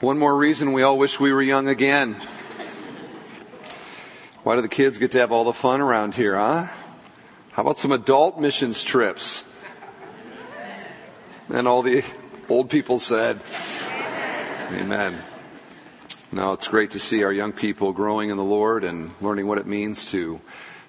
[0.00, 2.14] One more reason we all wish we were young again.
[4.44, 6.68] Why do the kids get to have all the fun around here, huh?
[7.50, 9.42] How about some adult missions trips?
[11.48, 12.04] And all the
[12.48, 13.40] old people said,
[14.70, 15.18] Amen.
[16.30, 19.58] Now it's great to see our young people growing in the Lord and learning what
[19.58, 20.40] it means to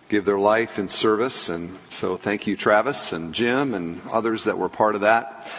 [0.07, 1.49] give their life in service.
[1.49, 5.51] And so thank you, Travis and Jim and others that were part of that.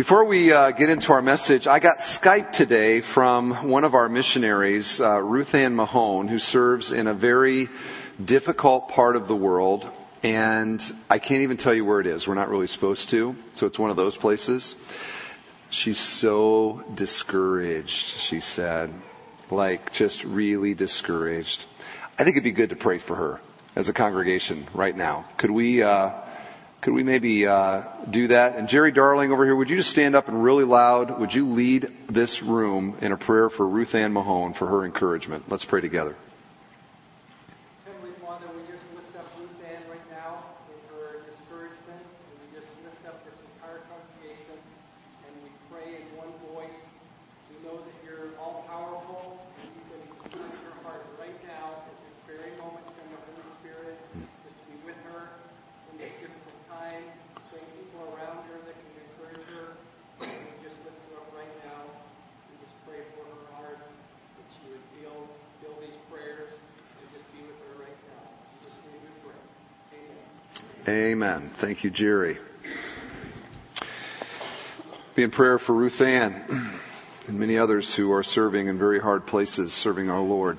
[0.00, 4.08] Before we uh, get into our message, I got Skype today from one of our
[4.08, 7.68] missionaries, uh, Ruth Ann Mahone, who serves in a very
[8.24, 9.86] difficult part of the world.
[10.22, 12.26] And I can't even tell you where it is.
[12.26, 13.36] We're not really supposed to.
[13.52, 14.74] So it's one of those places.
[15.68, 18.94] She's so discouraged, she said.
[19.50, 21.66] Like, just really discouraged.
[22.18, 23.42] I think it'd be good to pray for her
[23.76, 25.26] as a congregation right now.
[25.36, 26.12] Could we, uh,
[26.80, 28.56] could we maybe uh, do that?
[28.56, 31.18] And Jerry Darling over here, would you just stand up and really loud?
[31.20, 35.44] Would you lead this room in a prayer for Ruth Ann Mahone for her encouragement?
[35.50, 36.16] Let's pray together.
[71.22, 71.50] Amen.
[71.52, 72.38] Thank you, Jerry.
[75.14, 76.46] Be in prayer for Ruth Ann
[77.28, 80.56] and many others who are serving in very hard places, serving our Lord.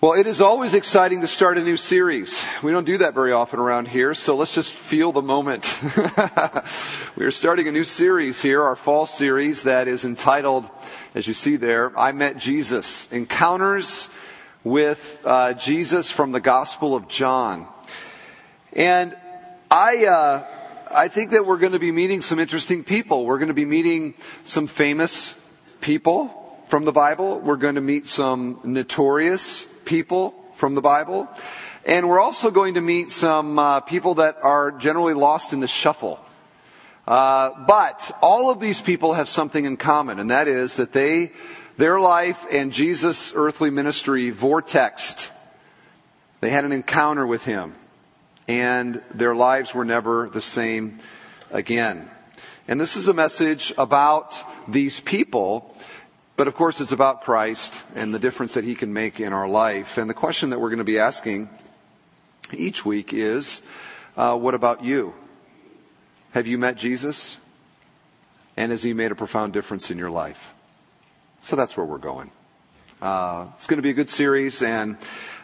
[0.00, 2.46] Well, it is always exciting to start a new series.
[2.62, 5.78] We don't do that very often around here, so let's just feel the moment.
[7.14, 10.66] we are starting a new series here, our fall series that is entitled,
[11.14, 14.08] as you see there, I Met Jesus Encounters
[14.64, 17.68] with uh, Jesus from the Gospel of John.
[18.76, 19.16] And
[19.70, 20.46] I, uh,
[20.94, 23.24] I think that we're going to be meeting some interesting people.
[23.24, 24.12] We're going to be meeting
[24.44, 25.34] some famous
[25.80, 27.40] people from the Bible.
[27.40, 31.26] We're going to meet some notorious people from the Bible.
[31.86, 35.68] And we're also going to meet some uh, people that are generally lost in the
[35.68, 36.20] shuffle.
[37.06, 41.32] Uh, but all of these people have something in common, and that is that they,
[41.78, 45.30] their life and Jesus' earthly ministry vortexed.
[46.42, 47.72] They had an encounter with him
[48.48, 50.98] and their lives were never the same
[51.50, 52.10] again.
[52.68, 55.76] And this is a message about these people,
[56.36, 59.48] but of course it's about Christ and the difference that he can make in our
[59.48, 59.98] life.
[59.98, 61.48] And the question that we're going to be asking
[62.52, 63.62] each week is,
[64.16, 65.14] uh, what about you?
[66.32, 67.38] Have you met Jesus?
[68.56, 70.54] And has he made a profound difference in your life?
[71.42, 72.30] So that's where we're going.
[73.00, 74.96] Uh, it's going to be a good series, and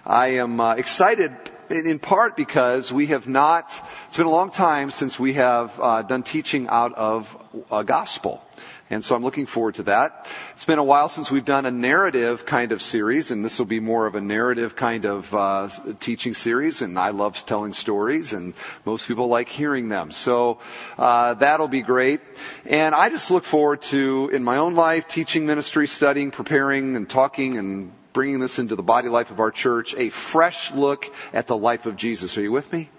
[0.06, 1.32] I am uh, excited
[1.72, 6.03] in part because we have not, it's been a long time since we have uh,
[6.03, 7.37] done teaching out of
[7.71, 8.43] a gospel.
[8.91, 10.31] And so I'm looking forward to that.
[10.53, 13.65] It's been a while since we've done a narrative kind of series, and this will
[13.65, 16.82] be more of a narrative kind of uh, teaching series.
[16.82, 18.53] And I love telling stories, and
[18.84, 20.11] most people like hearing them.
[20.11, 20.59] So
[20.99, 22.21] uh, that'll be great.
[22.66, 27.09] And I just look forward to, in my own life, teaching ministry, studying, preparing, and
[27.09, 31.47] talking, and bringing this into the body life of our church, a fresh look at
[31.47, 32.37] the life of Jesus.
[32.37, 32.91] Are you with me?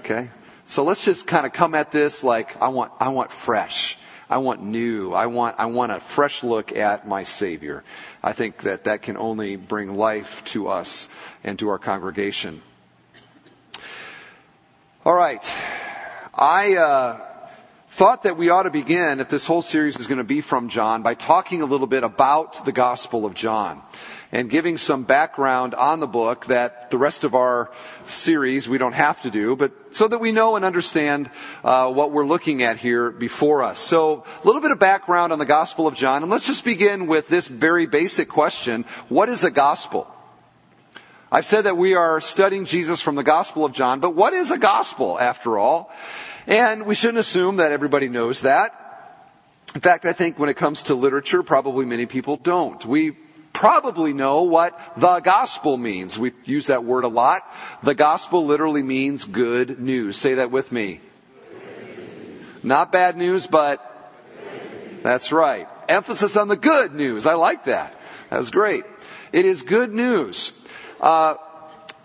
[0.00, 0.30] Okay.
[0.66, 3.96] So let's just kind of come at this like I want, I want fresh.
[4.28, 5.12] I want new.
[5.12, 7.84] I want, I want a fresh look at my Savior.
[8.22, 11.08] I think that that can only bring life to us
[11.44, 12.62] and to our congregation.
[15.04, 15.54] All right.
[16.34, 17.20] I, uh,
[17.96, 20.68] thought that we ought to begin, if this whole series is going to be from
[20.68, 23.80] John, by talking a little bit about the Gospel of John
[24.32, 27.70] and giving some background on the book that the rest of our
[28.06, 31.30] series we don't have to do, but so that we know and understand
[31.64, 33.78] uh, what we're looking at here before us.
[33.78, 37.06] So, a little bit of background on the Gospel of John, and let's just begin
[37.06, 40.10] with this very basic question: What is a gospel?
[41.30, 44.50] I've said that we are studying Jesus from the Gospel of John, but what is
[44.50, 45.92] a gospel after all?
[46.46, 48.72] And we shouldn't assume that everybody knows that.
[49.74, 52.84] In fact, I think when it comes to literature, probably many people don't.
[52.86, 53.16] We
[53.56, 56.18] probably know what the gospel means.
[56.18, 57.40] We use that word a lot.
[57.82, 60.18] The gospel literally means good news.
[60.18, 61.00] Say that with me.
[62.62, 63.80] Not bad news, but
[65.02, 65.66] that's right.
[65.88, 67.26] Emphasis on the good news.
[67.26, 67.98] I like that.
[68.28, 68.84] That was great.
[69.32, 70.52] It is good news.
[71.00, 71.36] Uh,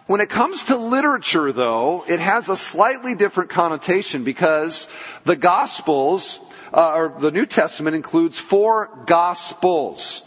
[0.08, 4.88] when it comes to literature, though, it has a slightly different connotation because
[5.26, 6.40] the Gospels
[6.74, 10.22] uh, or the New Testament includes four gospels.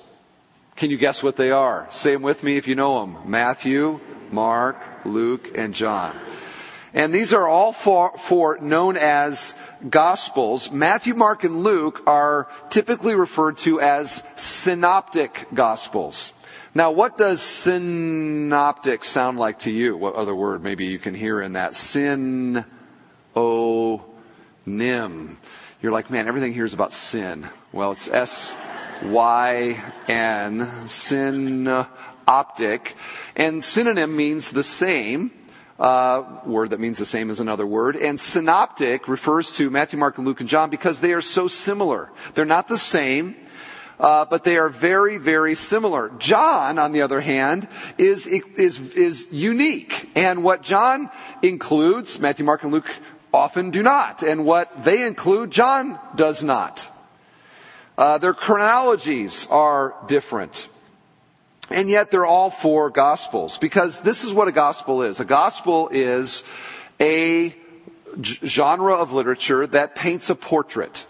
[0.77, 1.87] Can you guess what they are?
[1.91, 3.19] Say them with me if you know them.
[3.25, 4.01] Matthew,
[4.31, 6.17] Mark, Luke, and John.
[6.93, 9.55] And these are all four, four known as
[9.89, 10.71] Gospels.
[10.71, 16.33] Matthew, Mark, and Luke are typically referred to as synoptic Gospels.
[16.75, 19.97] Now, what does synoptic sound like to you?
[19.97, 21.75] What other word maybe you can hear in that?
[21.75, 22.65] Sin,
[23.37, 24.05] o,
[24.67, 25.39] nim.
[25.81, 27.49] You're like, man, everything here is about sin.
[27.73, 28.57] Well, it's S
[29.03, 32.95] Y N, synoptic.
[33.37, 35.31] And synonym means the same
[35.79, 37.97] uh, word that means the same as another word.
[37.97, 42.11] And synoptic refers to Matthew, Mark, and Luke, and John because they are so similar.
[42.35, 43.37] They're not the same.
[43.97, 46.11] Uh, but they are very, very similar.
[46.19, 50.11] John, on the other hand, is, is, is unique.
[50.17, 51.11] And what John
[51.43, 52.93] includes, Matthew, Mark, and Luke
[53.33, 54.25] often do not.
[54.25, 56.89] And what they include, John does not.
[57.97, 60.69] Uh, their chronologies are different.
[61.71, 65.21] And yet they're all four gospels because this is what a gospel is.
[65.21, 66.43] A gospel is
[67.01, 67.55] a
[68.23, 71.07] genre of literature that paints a portrait.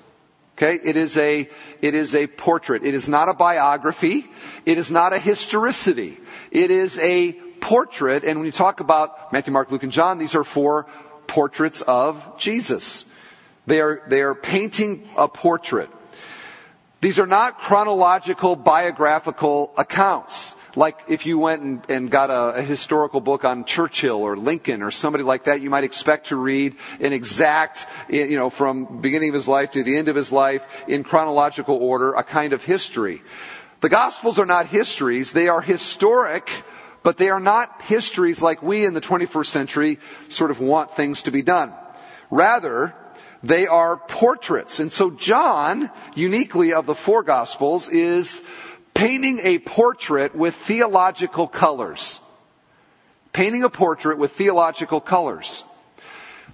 [0.56, 0.78] Okay?
[0.84, 1.48] It is a,
[1.82, 2.84] it is a portrait.
[2.84, 4.26] It is not a biography.
[4.64, 6.18] It is not a historicity.
[6.50, 8.24] It is a portrait.
[8.24, 10.86] And when you talk about Matthew, Mark, Luke, and John, these are four
[11.26, 13.06] portraits of Jesus.
[13.66, 15.90] They are, they are painting a portrait.
[17.04, 20.56] These are not chronological biographical accounts.
[20.74, 24.80] Like if you went and, and got a, a, historical book on Churchill or Lincoln
[24.80, 29.28] or somebody like that, you might expect to read an exact, you know, from beginning
[29.28, 32.64] of his life to the end of his life in chronological order, a kind of
[32.64, 33.20] history.
[33.82, 35.34] The Gospels are not histories.
[35.34, 36.50] They are historic,
[37.02, 39.98] but they are not histories like we in the 21st century
[40.28, 41.74] sort of want things to be done.
[42.30, 42.94] Rather,
[43.44, 44.80] they are portraits.
[44.80, 48.42] And so John, uniquely of the four gospels, is
[48.94, 52.20] painting a portrait with theological colors.
[53.34, 55.64] Painting a portrait with theological colors.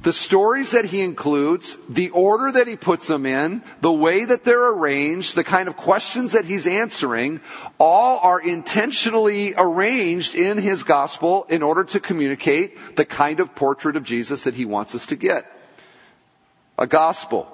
[0.02, 4.44] The stories that he includes, the order that he puts them in, the way that
[4.44, 7.40] they're arranged, the kind of questions that he's answering,
[7.78, 13.94] all are intentionally arranged in his gospel in order to communicate the kind of portrait
[13.94, 15.46] of Jesus that he wants us to get
[16.80, 17.46] a gospel.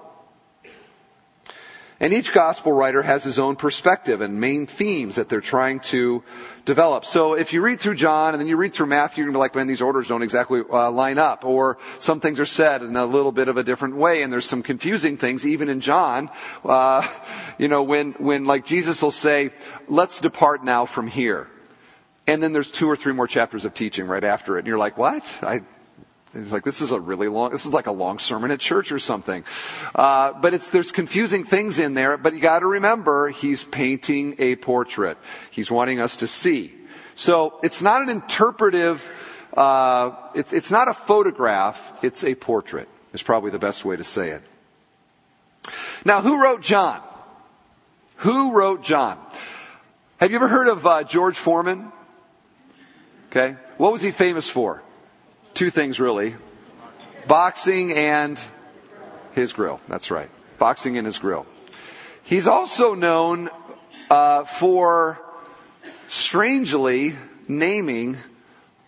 [1.98, 6.22] And each gospel writer has his own perspective and main themes that they're trying to
[6.66, 7.06] develop.
[7.06, 9.38] So if you read through John and then you read through Matthew, you're going to
[9.38, 11.46] be like, man, these orders don't exactly uh, line up.
[11.46, 14.20] Or some things are said in a little bit of a different way.
[14.20, 16.28] And there's some confusing things, even in John.
[16.62, 17.08] Uh,
[17.58, 19.50] you know, when, when like Jesus will say,
[19.88, 21.48] let's depart now from here.
[22.26, 24.60] And then there's two or three more chapters of teaching right after it.
[24.60, 25.38] And you're like, what?
[25.42, 25.62] I,
[26.42, 28.92] it's like, this is a really long, this is like a long sermon at church
[28.92, 29.44] or something.
[29.94, 34.56] Uh, but it's, there's confusing things in there, but you gotta remember, he's painting a
[34.56, 35.18] portrait.
[35.50, 36.72] He's wanting us to see.
[37.14, 39.10] So, it's not an interpretive,
[39.56, 44.04] uh, it, it's not a photograph, it's a portrait, is probably the best way to
[44.04, 44.42] say it.
[46.04, 47.02] Now, who wrote John?
[48.18, 49.18] Who wrote John?
[50.18, 51.92] Have you ever heard of uh, George Foreman?
[53.30, 53.56] Okay.
[53.76, 54.82] What was he famous for?
[55.56, 56.34] Two things really
[57.26, 58.42] boxing and
[59.32, 59.80] his grill.
[59.88, 60.28] That's right.
[60.58, 61.46] Boxing and his grill.
[62.22, 63.48] He's also known
[64.10, 65.18] uh, for
[66.06, 67.16] strangely
[67.48, 68.18] naming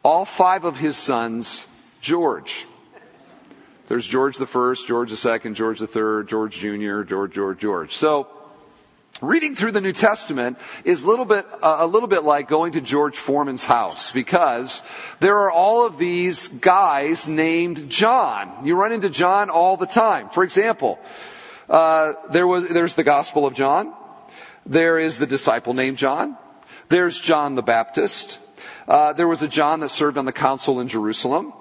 [0.02, 1.66] all five of his sons
[2.02, 2.66] George.
[3.88, 7.96] There's George the first, George the second, George the third, George Jr., George, George, George.
[7.96, 8.28] So
[9.20, 12.72] Reading through the New Testament is a little bit, uh, a little bit like going
[12.72, 14.80] to George Foreman's house because
[15.18, 18.64] there are all of these guys named John.
[18.64, 20.28] You run into John all the time.
[20.28, 21.00] For example,
[21.68, 23.92] uh, there was, there's the Gospel of John.
[24.64, 26.36] There is the disciple named John.
[26.88, 28.38] There's John the Baptist.
[28.86, 31.52] Uh, there was a John that served on the council in Jerusalem.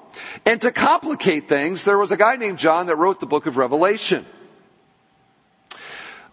[0.46, 3.58] And to complicate things, there was a guy named John that wrote the book of
[3.58, 4.28] Revelation.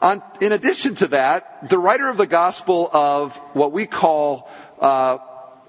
[0.05, 5.17] On, in addition to that, the writer of the Gospel of what we call, uh,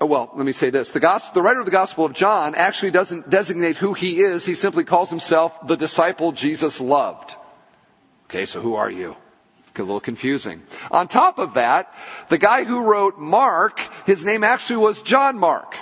[0.02, 0.92] well, let me say this.
[0.92, 4.46] The, gospel, the writer of the Gospel of John actually doesn't designate who he is.
[4.46, 7.36] He simply calls himself the disciple Jesus loved.
[8.26, 9.16] Okay, so who are you?
[9.78, 10.62] a little confusing.
[10.90, 11.94] On top of that,
[12.30, 15.76] the guy who wrote Mark, his name actually was John Mark.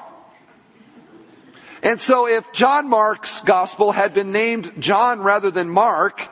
[1.84, 6.28] And so if John Mark's gospel had been named John rather than Mark,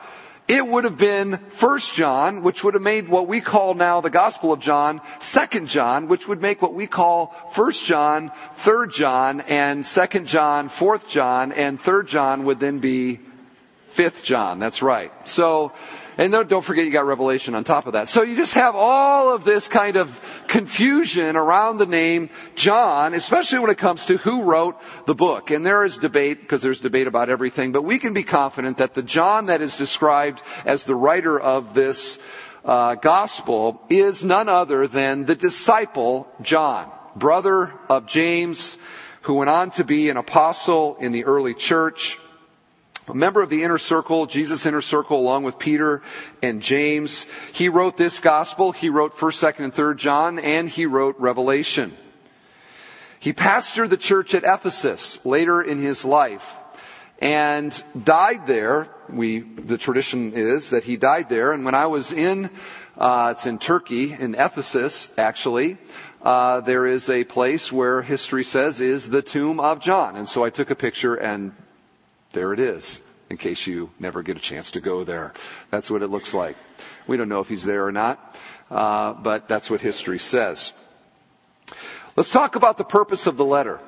[0.48, 4.10] it would have been First John, which would have made what we call now the
[4.10, 9.40] Gospel of John, Second John, which would make what we call First John, Third John,
[9.42, 13.20] and Second John, Fourth John, and Third John would then be
[13.88, 15.12] Fifth John, that's right.
[15.28, 15.72] So,
[16.22, 18.06] and don't forget you got Revelation on top of that.
[18.06, 23.58] So you just have all of this kind of confusion around the name John, especially
[23.58, 25.50] when it comes to who wrote the book.
[25.50, 28.94] And there is debate, because there's debate about everything, but we can be confident that
[28.94, 32.20] the John that is described as the writer of this
[32.64, 38.78] uh, gospel is none other than the disciple John, brother of James,
[39.22, 42.16] who went on to be an apostle in the early church
[43.08, 46.02] a member of the inner circle, Jesus' inner circle, along with Peter
[46.42, 47.26] and James.
[47.52, 48.72] He wrote this gospel.
[48.72, 51.96] He wrote 1st, 2nd, and 3rd John, and he wrote Revelation.
[53.18, 56.56] He pastored the church at Ephesus later in his life
[57.20, 58.88] and died there.
[59.08, 61.52] We, the tradition is that he died there.
[61.52, 62.50] And when I was in,
[62.98, 65.78] uh, it's in Turkey, in Ephesus, actually,
[66.22, 70.16] uh, there is a place where history says is the tomb of John.
[70.16, 71.52] And so I took a picture and
[72.32, 75.32] there it is, in case you never get a chance to go there.
[75.70, 76.56] That's what it looks like.
[77.06, 78.36] We don't know if he's there or not,
[78.70, 80.72] uh, but that's what history says.
[82.16, 83.80] Let's talk about the purpose of the letter.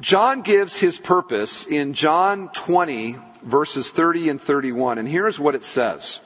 [0.00, 5.64] John gives his purpose in John 20, verses 30 and 31, and here's what it
[5.64, 6.20] says.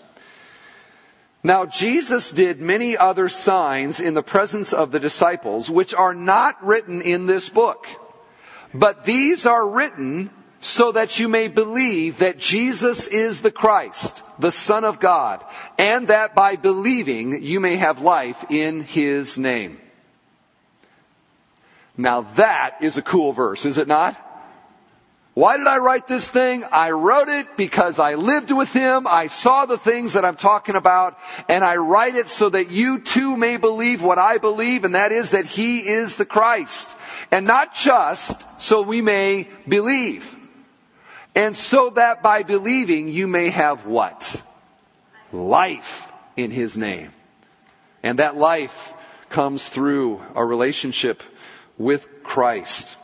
[1.43, 6.65] Now Jesus did many other signs in the presence of the disciples, which are not
[6.65, 7.87] written in this book.
[8.75, 10.31] But these are written
[10.61, 15.45] so that you may believe that Jesus is the Christ, the Son of God,
[15.79, 19.79] and that by believing you may have life in His name.
[21.97, 24.25] Now that is a cool verse, is it not?
[25.39, 26.65] Why did I write this thing?
[26.73, 29.07] I wrote it because I lived with him.
[29.07, 31.17] I saw the things that I'm talking about
[31.49, 35.13] and I write it so that you too may believe what I believe and that
[35.13, 36.97] is that he is the Christ.
[37.31, 40.38] And not just so we may believe.
[41.39, 44.43] And so that by believing you may have what?
[45.33, 47.13] Life in His name.
[48.03, 48.93] And that life
[49.29, 51.23] comes through a relationship
[51.79, 52.97] with Christ.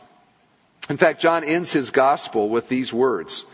[0.89, 3.45] In fact, John ends his gospel with these words.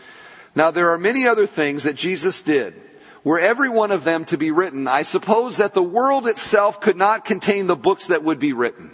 [0.56, 2.74] Now there are many other things that Jesus did.
[3.22, 6.96] Were every one of them to be written, I suppose that the world itself could
[6.96, 8.90] not contain the books that would be written.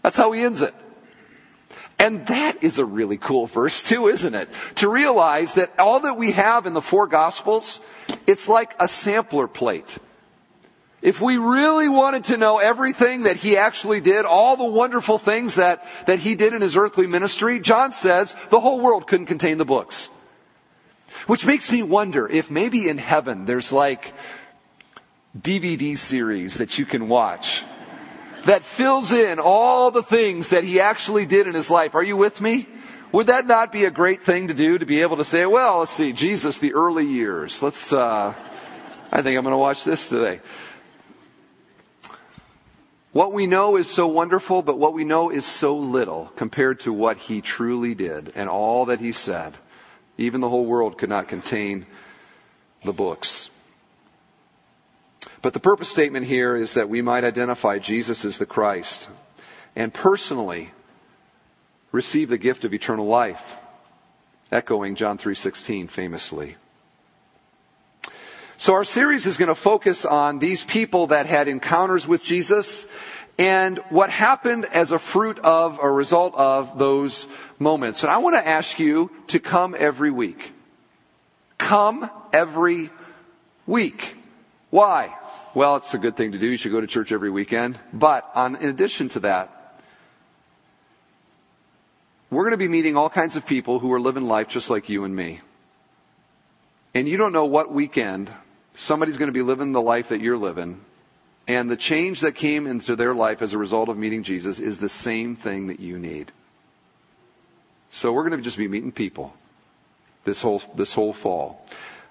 [0.00, 0.74] That's how he ends it.
[2.00, 4.48] And that is a really cool verse too, isn't it?
[4.76, 7.78] To realize that all that we have in the four gospels,
[8.26, 9.98] it's like a sampler plate.
[11.02, 15.56] If we really wanted to know everything that he actually did, all the wonderful things
[15.56, 19.58] that, that he did in his earthly ministry, John says the whole world couldn't contain
[19.58, 20.08] the books.
[21.26, 24.14] Which makes me wonder if maybe in heaven there's like
[25.38, 27.62] DVD series that you can watch
[28.44, 31.94] that fills in all the things that he actually did in his life.
[31.94, 32.66] Are you with me?
[33.12, 35.80] Would that not be a great thing to do to be able to say, well,
[35.80, 37.62] let's see, Jesus, the early years.
[37.62, 38.34] Let's, uh,
[39.10, 40.40] I think I'm going to watch this today.
[43.12, 46.92] What we know is so wonderful, but what we know is so little compared to
[46.92, 49.54] what he truly did and all that he said.
[50.16, 51.86] Even the whole world could not contain
[52.84, 53.50] the books.
[55.42, 59.08] But the purpose statement here is that we might identify Jesus as the Christ
[59.76, 60.72] and personally
[61.92, 63.56] receive the gift of eternal life,
[64.52, 66.56] echoing John 3:16 famously.
[68.56, 72.86] So our series is going to focus on these people that had encounters with Jesus
[73.38, 77.26] and what happened as a fruit of, a result of those
[77.58, 78.02] moments.
[78.02, 80.52] And I want to ask you to come every week.
[81.56, 82.90] Come every
[83.66, 84.19] week.
[84.70, 85.16] Why?
[85.54, 86.46] Well, it's a good thing to do.
[86.46, 87.78] You should go to church every weekend.
[87.92, 89.82] But on, in addition to that,
[92.30, 94.88] we're going to be meeting all kinds of people who are living life just like
[94.88, 95.40] you and me.
[96.94, 98.30] And you don't know what weekend
[98.74, 100.80] somebody's going to be living the life that you're living.
[101.48, 104.78] And the change that came into their life as a result of meeting Jesus is
[104.78, 106.30] the same thing that you need.
[107.90, 109.34] So we're going to just be meeting people
[110.24, 111.66] this whole, this whole fall.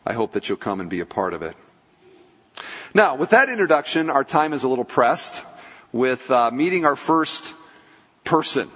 [0.06, 1.56] I hope that you'll come and be a part of it.
[2.94, 5.44] Now, with that introduction, our time is a little pressed
[5.92, 7.54] with uh, meeting our first
[8.24, 8.70] person.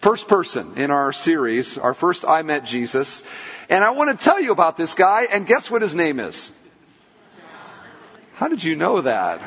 [0.00, 3.22] First person in our series, our first I Met Jesus.
[3.68, 6.50] And I want to tell you about this guy, and guess what his name is?
[8.34, 9.40] How did you know that?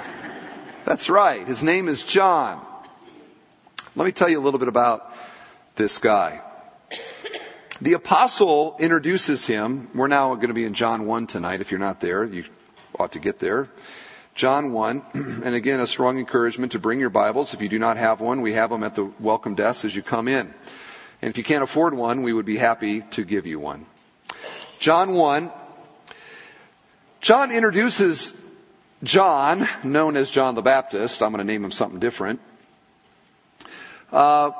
[0.86, 1.46] That's right.
[1.46, 2.66] His name is John.
[3.96, 5.13] Let me tell you a little bit about
[5.75, 6.42] this guy.
[7.82, 9.90] The apostle introduces him.
[9.94, 11.60] We're now going to be in John 1 tonight.
[11.60, 12.46] If you're not there, you
[13.00, 13.70] ought to get there.
[14.36, 17.54] John 1, and again, a strong encouragement to bring your Bibles.
[17.54, 20.02] If you do not have one, we have them at the welcome desk as you
[20.02, 20.54] come in.
[21.22, 23.86] And if you can't afford one, we would be happy to give you one.
[24.80, 25.52] John 1.
[27.22, 28.42] John introduces
[29.04, 31.22] John, known as John the Baptist.
[31.22, 32.42] I'm going to name him something different.
[34.12, 34.52] Uh,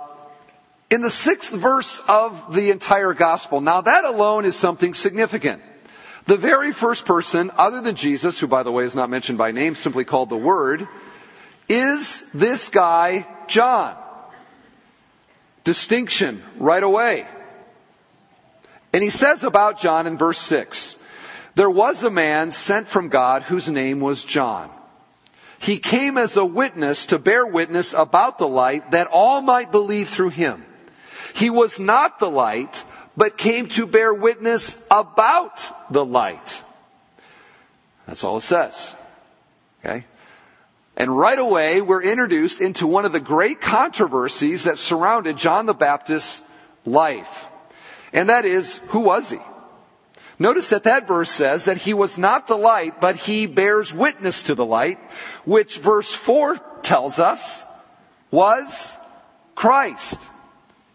[0.90, 3.62] in the sixth verse of the entire gospel.
[3.62, 5.62] Now that alone is something significant.
[6.26, 9.52] The very first person, other than Jesus, who by the way is not mentioned by
[9.52, 10.88] name, simply called the Word,
[11.68, 13.96] is this guy, John.
[15.64, 17.28] Distinction right away.
[18.94, 20.98] And he says about John in verse 6
[21.56, 24.70] There was a man sent from God whose name was John.
[25.60, 30.10] He came as a witness to bear witness about the light that all might believe
[30.10, 30.66] through him.
[31.34, 32.84] He was not the light,
[33.16, 36.64] but came to bear witness about the light.
[38.08, 38.96] That's all it says.
[39.84, 40.06] Okay?
[40.96, 45.74] And right away, we're introduced into one of the great controversies that surrounded John the
[45.74, 46.48] Baptist's
[46.86, 47.48] life.
[48.12, 49.40] And that is, who was he?
[50.38, 54.44] Notice that that verse says that he was not the light, but he bears witness
[54.44, 55.00] to the light,
[55.46, 57.66] which verse 4 tells us
[58.30, 58.98] was
[59.56, 60.30] Christ.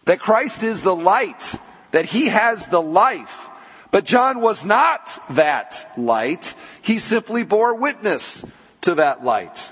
[0.05, 1.55] That Christ is the light,
[1.91, 3.49] that he has the life.
[3.91, 6.53] But John was not that light.
[6.81, 8.45] He simply bore witness
[8.81, 9.71] to that light.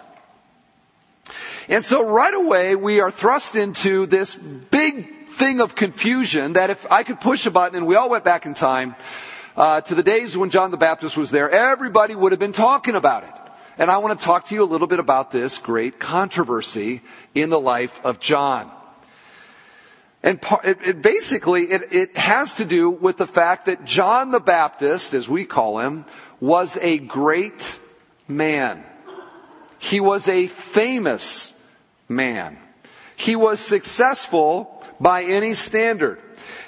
[1.69, 6.89] And so right away we are thrust into this big thing of confusion that if
[6.91, 8.95] I could push a button and we all went back in time
[9.55, 12.95] uh, to the days when John the Baptist was there, everybody would have been talking
[12.95, 13.33] about it.
[13.77, 17.01] And I want to talk to you a little bit about this great controversy
[17.35, 18.71] in the life of John.
[20.23, 24.39] And it, it basically, it, it has to do with the fact that John the
[24.39, 26.05] Baptist, as we call him,
[26.39, 27.77] was a great
[28.27, 28.83] man.
[29.79, 31.53] He was a famous
[32.09, 32.57] man.
[33.15, 36.19] He was successful by any standard.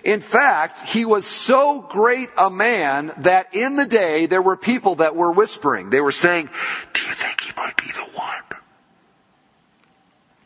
[0.03, 4.95] In fact, he was so great a man that in the day there were people
[4.95, 5.89] that were whispering.
[5.89, 6.49] They were saying,
[6.93, 8.43] Do you think he might be the one?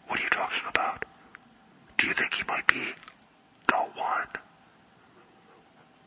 [0.07, 0.52] What are you talking?
[2.03, 2.83] Do you think he might be
[3.67, 4.27] the one?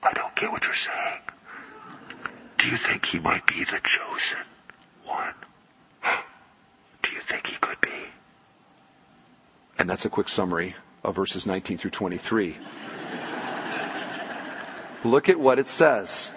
[0.02, 1.20] I don't get what you're saying.
[2.58, 4.40] Do you think he might be the chosen
[5.06, 5.32] one?
[7.02, 8.10] Do you think he could be?
[9.78, 12.56] And that's a quick summary of verses 19 through 23.
[15.04, 16.30] Look at what it says.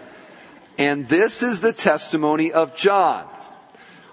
[0.78, 3.26] And this is the testimony of John.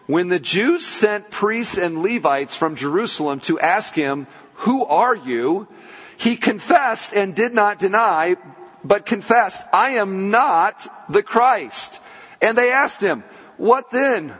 [0.06, 4.26] When the Jews sent priests and Levites from Jerusalem to ask him,
[4.58, 5.68] Who are you?
[6.16, 8.36] He confessed and did not deny,
[8.84, 12.00] but confessed, I am not the Christ.
[12.40, 13.24] And they asked him,
[13.56, 14.34] What then?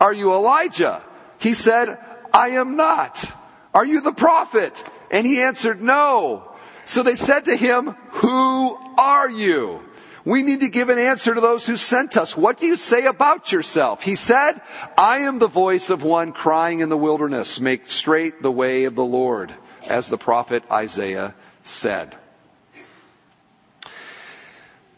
[0.00, 1.02] Are you Elijah?
[1.38, 1.98] He said,
[2.32, 3.24] I am not.
[3.74, 4.84] Are you the prophet?
[5.10, 6.52] And he answered, No.
[6.84, 7.90] So they said to him,
[8.22, 9.82] Who are you?
[10.24, 12.36] We need to give an answer to those who sent us.
[12.36, 14.02] What do you say about yourself?
[14.02, 14.60] He said,
[14.98, 18.94] I am the voice of one crying in the wilderness, make straight the way of
[18.94, 19.54] the Lord,
[19.88, 22.16] as the prophet Isaiah said.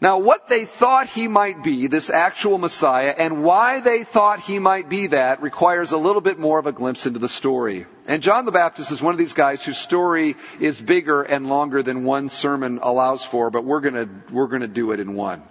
[0.03, 4.59] Now, what they thought he might be, this actual Messiah, and why they thought he
[4.59, 7.85] might be that requires a little bit more of a glimpse into the story.
[8.05, 11.81] And John the Baptist is one of these guys whose story is bigger and longer
[11.81, 15.41] than one sermon allows for, but we're gonna, we're gonna do it in one.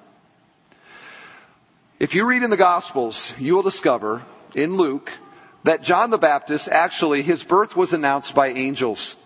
[1.98, 4.22] If you read in the Gospels, you will discover
[4.54, 5.12] in Luke
[5.64, 9.16] that John the Baptist actually, his birth was announced by angels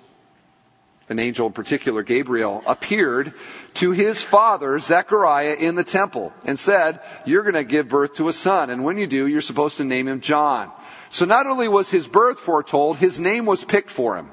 [1.09, 3.33] an angel in particular, Gabriel, appeared
[3.75, 8.29] to his father, Zechariah, in the temple and said, You're going to give birth to
[8.29, 8.71] a son.
[8.71, 10.73] And when you do, you're supposed to name him John.
[11.09, 14.31] So not only was his birth foretold, his name was picked for him.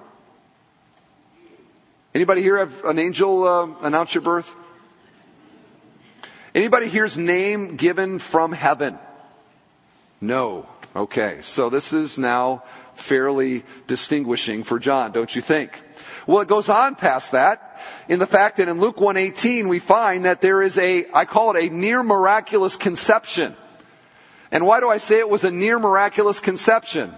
[2.15, 4.55] Anybody here have an angel uh, announce your birth?
[6.55, 8.97] Anybody here's name given from heaven?
[10.21, 10.67] No.
[10.95, 11.39] Okay.
[11.43, 12.63] So this is now
[12.95, 15.82] fairly distinguishing for John, don't you think?
[16.25, 20.25] Well, it goes on past that in the fact that in Luke 118 we find
[20.25, 23.55] that there is a, I call it a near miraculous conception.
[24.51, 27.13] And why do I say it was a near miraculous conception?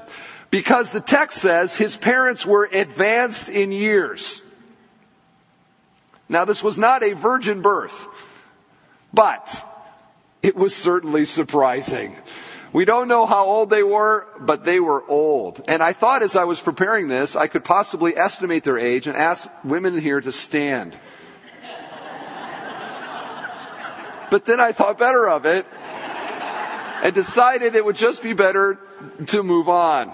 [0.49, 4.41] Because the text says his parents were advanced in years.
[6.29, 8.07] Now this was not a virgin birth,
[9.13, 9.63] but
[10.41, 12.15] it was certainly surprising.
[12.75, 15.61] We don't know how old they were, but they were old.
[15.65, 19.15] And I thought as I was preparing this, I could possibly estimate their age and
[19.15, 20.99] ask women here to stand.
[24.29, 25.65] But then I thought better of it
[27.01, 28.77] and decided it would just be better
[29.27, 30.11] to move on.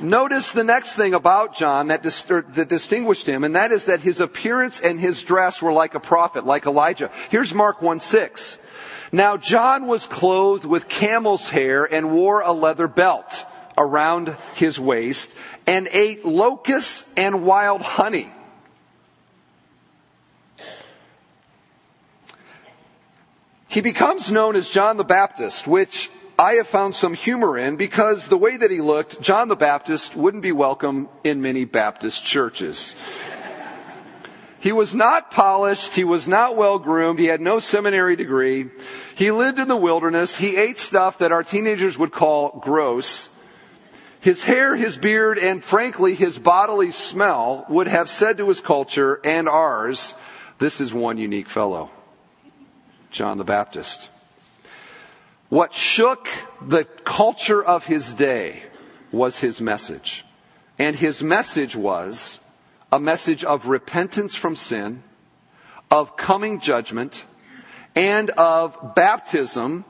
[0.00, 4.00] notice the next thing about John that, dis- that distinguished him, and that is that
[4.00, 7.10] his appearance and his dress were like a prophet, like Elijah.
[7.28, 8.60] Here's Mark 1 6.
[9.12, 13.44] Now John was clothed with camel's hair and wore a leather belt
[13.78, 18.32] around his waist and ate locusts and wild honey.
[23.68, 28.28] He becomes known as John the Baptist, which I have found some humor in because
[28.28, 32.96] the way that he looked, John the Baptist wouldn't be welcome in many Baptist churches.
[34.58, 35.94] He was not polished.
[35.94, 37.18] He was not well groomed.
[37.18, 38.66] He had no seminary degree.
[39.14, 40.38] He lived in the wilderness.
[40.38, 43.28] He ate stuff that our teenagers would call gross.
[44.20, 49.20] His hair, his beard, and frankly, his bodily smell would have said to his culture
[49.24, 50.14] and ours,
[50.58, 51.90] this is one unique fellow.
[53.10, 54.08] John the Baptist.
[55.48, 56.28] What shook
[56.60, 58.64] the culture of his day
[59.12, 60.24] was his message.
[60.78, 62.40] And his message was
[62.92, 65.02] a message of repentance from sin,
[65.90, 67.24] of coming judgment,
[67.94, 69.84] and of baptism.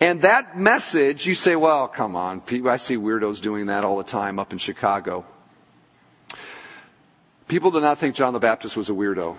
[0.00, 2.42] And that message, you say, well, come on.
[2.48, 5.24] I see weirdos doing that all the time up in Chicago.
[7.48, 9.38] People do not think John the Baptist was a weirdo.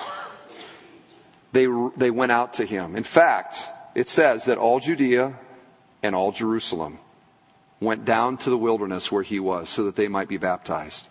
[1.53, 2.95] They, they went out to him.
[2.95, 3.61] In fact,
[3.95, 5.37] it says that all Judea
[6.03, 6.99] and all Jerusalem
[7.79, 11.07] went down to the wilderness where he was so that they might be baptized.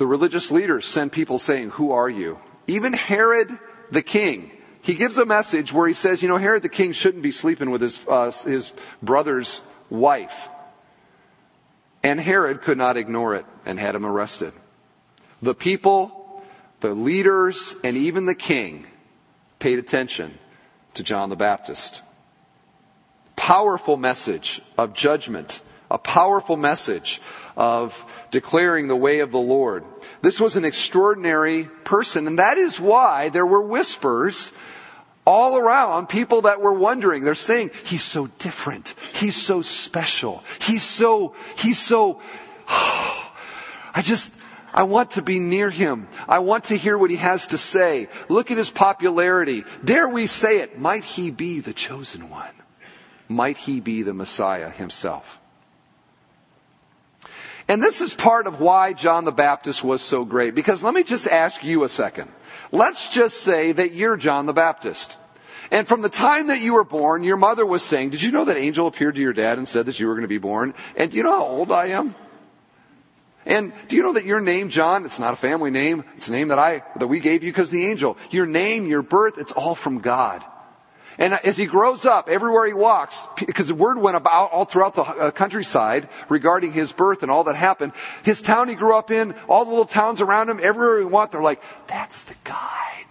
[0.00, 2.38] The religious leaders send people saying, Who are you?
[2.66, 3.50] Even Herod
[3.90, 7.22] the king, he gives a message where he says, You know, Herod the king shouldn't
[7.22, 9.60] be sleeping with his, uh, his brother's
[9.90, 10.48] wife.
[12.02, 14.54] And Herod could not ignore it and had him arrested.
[15.42, 16.42] The people,
[16.80, 18.86] the leaders, and even the king
[19.58, 20.38] paid attention
[20.94, 22.00] to John the Baptist.
[23.36, 25.60] Powerful message of judgment,
[25.90, 27.20] a powerful message
[27.54, 29.84] of declaring the way of the Lord.
[30.22, 34.52] This was an extraordinary person, and that is why there were whispers
[35.26, 37.24] all around people that were wondering.
[37.24, 38.94] They're saying, He's so different.
[39.12, 40.42] He's so special.
[40.60, 42.20] He's so, he's so,
[42.68, 43.32] oh,
[43.94, 44.40] I just,
[44.72, 46.08] I want to be near him.
[46.28, 48.08] I want to hear what he has to say.
[48.28, 49.64] Look at his popularity.
[49.84, 50.78] Dare we say it?
[50.78, 52.54] Might he be the chosen one?
[53.28, 55.39] Might he be the Messiah himself?
[57.70, 60.56] And this is part of why John the Baptist was so great.
[60.56, 62.28] Because let me just ask you a second.
[62.72, 65.16] Let's just say that you're John the Baptist.
[65.70, 68.44] And from the time that you were born, your mother was saying, Did you know
[68.44, 70.74] that angel appeared to your dad and said that you were going to be born?
[70.96, 72.12] And do you know how old I am?
[73.46, 76.02] And do you know that your name, John, it's not a family name.
[76.16, 78.18] It's a name that I, that we gave you because the angel.
[78.32, 80.44] Your name, your birth, it's all from God.
[81.20, 84.94] And as he grows up, everywhere he walks, because the word went about all throughout
[84.94, 87.92] the uh, countryside regarding his birth and all that happened,
[88.24, 91.30] his town he grew up in, all the little towns around him, everywhere he went,
[91.32, 93.04] they're like, that's the guy.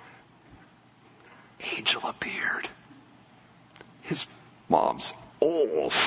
[1.77, 2.67] Angel appeared.
[4.01, 4.25] His
[4.67, 5.93] mom's old.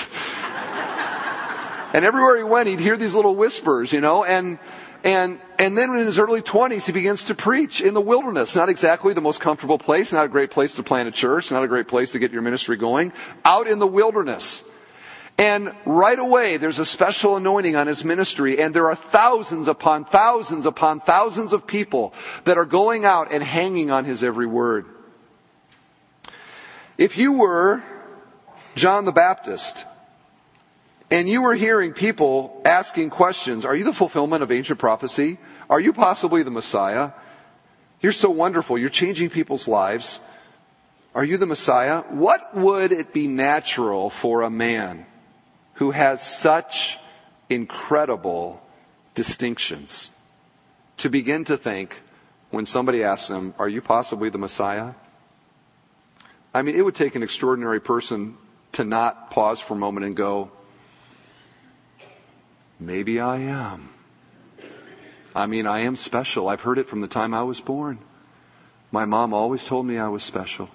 [1.94, 4.58] And everywhere he went, he'd hear these little whispers, you know, and,
[5.04, 8.54] and, and then in his early 20s, he begins to preach in the wilderness.
[8.54, 11.64] Not exactly the most comfortable place, not a great place to plant a church, not
[11.64, 13.12] a great place to get your ministry going.
[13.44, 14.62] Out in the wilderness.
[15.38, 20.04] And right away, there's a special anointing on his ministry, and there are thousands upon
[20.04, 24.86] thousands upon thousands of people that are going out and hanging on his every word.
[26.96, 27.82] If you were
[28.76, 29.84] John the Baptist,
[31.12, 35.36] and you were hearing people asking questions Are you the fulfillment of ancient prophecy?
[35.68, 37.12] Are you possibly the Messiah?
[38.00, 38.78] You're so wonderful.
[38.78, 40.18] You're changing people's lives.
[41.14, 42.00] Are you the Messiah?
[42.08, 45.04] What would it be natural for a man
[45.74, 46.98] who has such
[47.50, 48.62] incredible
[49.14, 50.10] distinctions
[50.96, 52.00] to begin to think
[52.50, 54.94] when somebody asks him, Are you possibly the Messiah?
[56.54, 58.38] I mean, it would take an extraordinary person
[58.72, 60.50] to not pause for a moment and go,
[62.84, 63.90] Maybe I am.
[65.34, 66.48] I mean, I am special.
[66.48, 67.98] I've heard it from the time I was born.
[68.90, 70.68] My mom always told me I was special.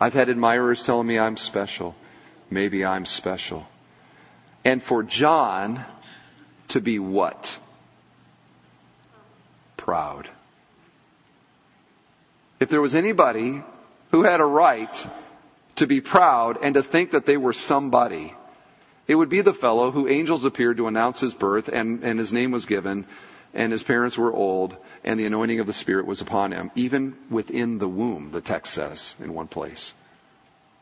[0.00, 1.96] I've had admirers telling me I'm special.
[2.48, 3.68] Maybe I'm special.
[4.64, 5.84] And for John
[6.68, 7.58] to be what?
[9.76, 10.30] Proud.
[12.60, 13.62] If there was anybody
[14.12, 15.06] who had a right
[15.74, 18.34] to be proud and to think that they were somebody,
[19.08, 22.32] it would be the fellow who angels appeared to announce his birth and, and his
[22.32, 23.06] name was given
[23.52, 27.16] and his parents were old and the anointing of the Spirit was upon him, even
[27.30, 29.94] within the womb, the text says in one place.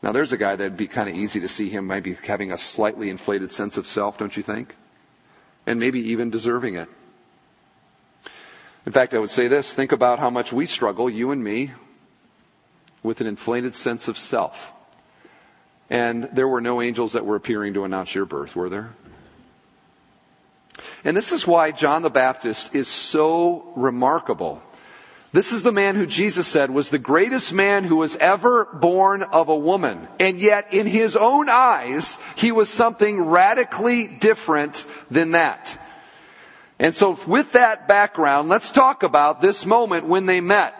[0.03, 2.57] Now there's a guy that'd be kind of easy to see him maybe having a
[2.57, 4.75] slightly inflated sense of self, don't you think?
[5.67, 6.87] and maybe even deserving it.
[8.85, 11.73] In fact, I would say this think about how much we struggle, you and me,
[13.03, 14.71] with an inflated sense of self.
[15.89, 18.93] And there were no angels that were appearing to announce your birth, were there?
[21.03, 24.61] And this is why John the Baptist is so remarkable.
[25.31, 29.23] This is the man who Jesus said was the greatest man who was ever born
[29.23, 30.07] of a woman.
[30.19, 35.77] And yet, in his own eyes, he was something radically different than that.
[36.79, 40.75] And so, with that background, let's talk about this moment when they met.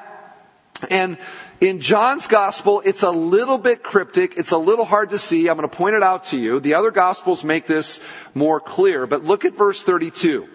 [0.90, 1.18] And
[1.60, 4.38] in John's gospel, it's a little bit cryptic.
[4.38, 5.48] It's a little hard to see.
[5.48, 6.60] I'm going to point it out to you.
[6.60, 8.00] The other gospels make this
[8.36, 9.08] more clear.
[9.08, 10.48] But look at verse 32,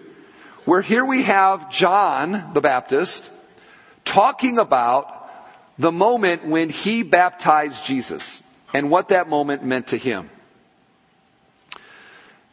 [0.65, 3.29] where here we have John the Baptist
[4.05, 5.09] talking about
[5.77, 10.29] the moment when he baptized Jesus and what that moment meant to him.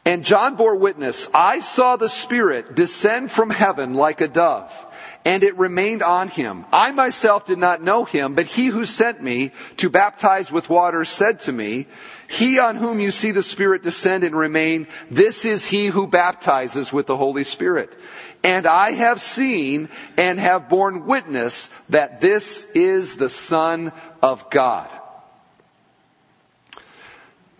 [0.04, 4.86] And John bore witness, I saw the Spirit descend from heaven like a dove
[5.24, 6.64] and it remained on him.
[6.72, 11.04] I myself did not know him, but he who sent me to baptize with water
[11.04, 11.87] said to me,
[12.28, 16.92] He on whom you see the Spirit descend and remain, this is he who baptizes
[16.92, 17.92] with the Holy Spirit.
[18.42, 24.88] And I have seen and have borne witness that this is the Son of God.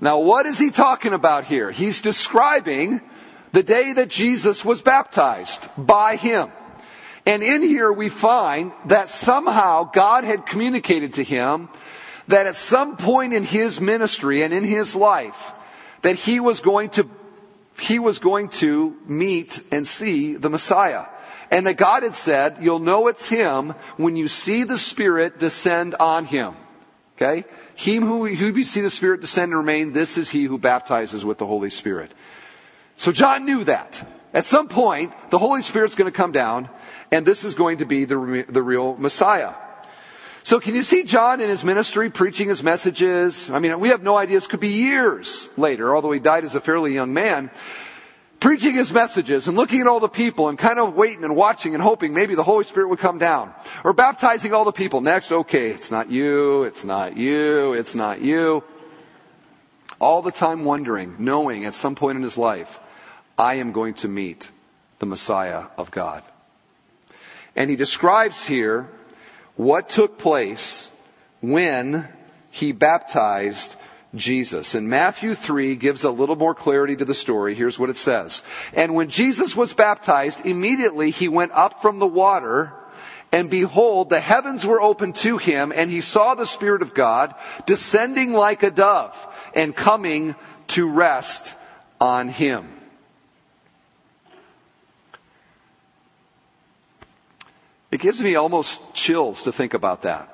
[0.01, 1.71] Now, what is he talking about here?
[1.71, 3.03] He's describing
[3.53, 6.51] the day that Jesus was baptized by him.
[7.27, 11.69] And in here we find that somehow God had communicated to him
[12.29, 15.53] that at some point in his ministry and in his life,
[16.03, 17.09] that he was going to,
[17.79, 21.07] he was going to meet and see the Messiah.
[21.51, 25.97] And that God had said, you'll know it's him when you see the Spirit descend
[25.99, 26.55] on him.
[27.17, 27.45] Okay?
[27.75, 31.25] Him who, who you see the Spirit descend and remain, this is he who baptizes
[31.25, 32.13] with the Holy Spirit.
[32.97, 34.07] So John knew that.
[34.33, 36.69] At some point, the Holy Spirit's going to come down
[37.13, 39.55] and this is going to be the, the real Messiah.
[40.43, 43.51] So can you see John in his ministry preaching his messages?
[43.51, 44.37] I mean, we have no idea.
[44.37, 47.51] This could be years later, although he died as a fairly young man.
[48.39, 51.75] Preaching his messages and looking at all the people and kind of waiting and watching
[51.75, 53.53] and hoping maybe the Holy Spirit would come down.
[53.85, 55.03] Or baptizing all the people.
[55.03, 58.65] Next, okay, it's not you, it's not you, it's not you.
[59.99, 62.81] All the time wondering, knowing at some point in his life,
[63.39, 64.51] I am going to meet
[65.01, 66.23] the Messiah of God.
[67.57, 68.89] And he describes here
[69.57, 70.89] what took place
[71.41, 72.09] when
[72.51, 73.77] he baptized
[74.15, 74.75] Jesus.
[74.75, 77.55] And Matthew 3 gives a little more clarity to the story.
[77.55, 78.43] Here's what it says.
[78.73, 82.73] And when Jesus was baptized, immediately he went up from the water,
[83.33, 87.35] and behold, the heavens were opened to him, and he saw the Spirit of God
[87.67, 89.17] descending like a dove
[89.55, 90.35] and coming
[90.69, 91.55] to rest
[92.01, 92.69] on him.
[97.91, 100.29] It gives me almost chills to think about that.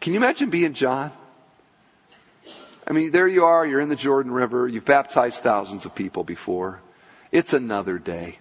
[0.00, 1.10] Can you imagine being John?
[2.86, 6.22] I mean, there you are, you're in the Jordan River, you've baptized thousands of people
[6.22, 6.80] before.
[7.32, 8.38] It's another day.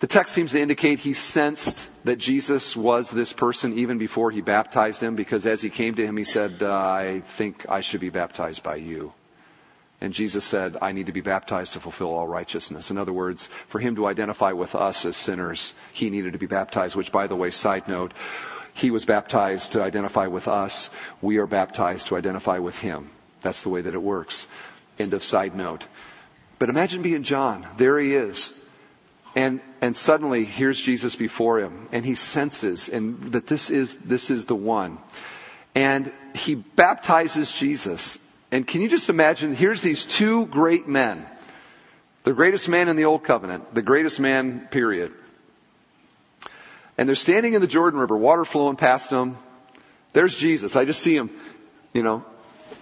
[0.00, 4.40] The text seems to indicate he sensed that Jesus was this person even before he
[4.40, 8.00] baptized him because as he came to him, he said, uh, I think I should
[8.00, 9.12] be baptized by you.
[10.00, 12.90] And Jesus said, I need to be baptized to fulfill all righteousness.
[12.90, 16.46] In other words, for him to identify with us as sinners, he needed to be
[16.46, 18.12] baptized, which, by the way, side note,
[18.72, 20.88] he was baptized to identify with us.
[21.20, 23.10] We are baptized to identify with him.
[23.42, 24.46] That's the way that it works.
[24.98, 25.84] End of side note.
[26.58, 27.66] But imagine being John.
[27.76, 28.56] There he is.
[29.36, 34.30] And, and suddenly here's Jesus before him and he senses and that this is, this
[34.30, 34.98] is the one.
[35.74, 39.54] And he baptizes Jesus and can you just imagine?
[39.54, 41.26] Here's these two great men.
[42.24, 45.14] The greatest man in the Old Covenant, the greatest man, period.
[46.98, 49.38] And they're standing in the Jordan River, water flowing past them.
[50.12, 50.76] There's Jesus.
[50.76, 51.30] I just see him,
[51.94, 52.24] you know,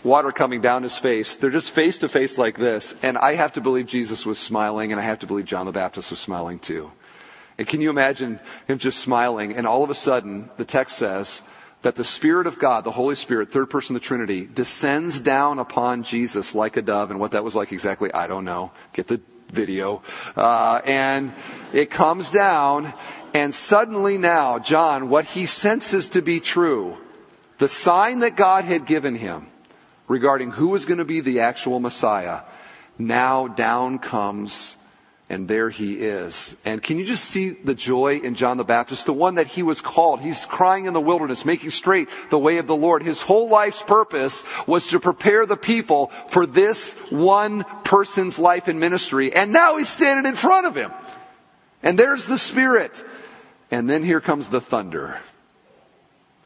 [0.02, 1.36] water coming down his face.
[1.36, 2.96] They're just face to face like this.
[3.02, 5.72] And I have to believe Jesus was smiling, and I have to believe John the
[5.72, 6.90] Baptist was smiling too.
[7.58, 9.54] And can you imagine him just smiling?
[9.54, 11.42] And all of a sudden, the text says,
[11.82, 15.58] that the Spirit of God, the Holy Spirit, third person of the Trinity, descends down
[15.58, 17.10] upon Jesus like a dove.
[17.10, 18.72] And what that was like exactly, I don't know.
[18.92, 20.02] Get the video.
[20.36, 21.32] Uh, and
[21.72, 22.92] it comes down,
[23.32, 26.96] and suddenly now, John, what he senses to be true,
[27.58, 29.46] the sign that God had given him
[30.08, 32.40] regarding who was going to be the actual Messiah,
[32.98, 34.76] now down comes
[35.30, 36.58] And there he is.
[36.64, 39.04] And can you just see the joy in John the Baptist?
[39.04, 40.20] The one that he was called.
[40.20, 43.02] He's crying in the wilderness, making straight the way of the Lord.
[43.02, 48.80] His whole life's purpose was to prepare the people for this one person's life and
[48.80, 49.34] ministry.
[49.34, 50.92] And now he's standing in front of him.
[51.82, 53.04] And there's the Spirit.
[53.70, 55.20] And then here comes the thunder.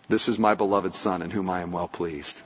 [0.08, 2.42] This is my beloved Son in whom I am well pleased.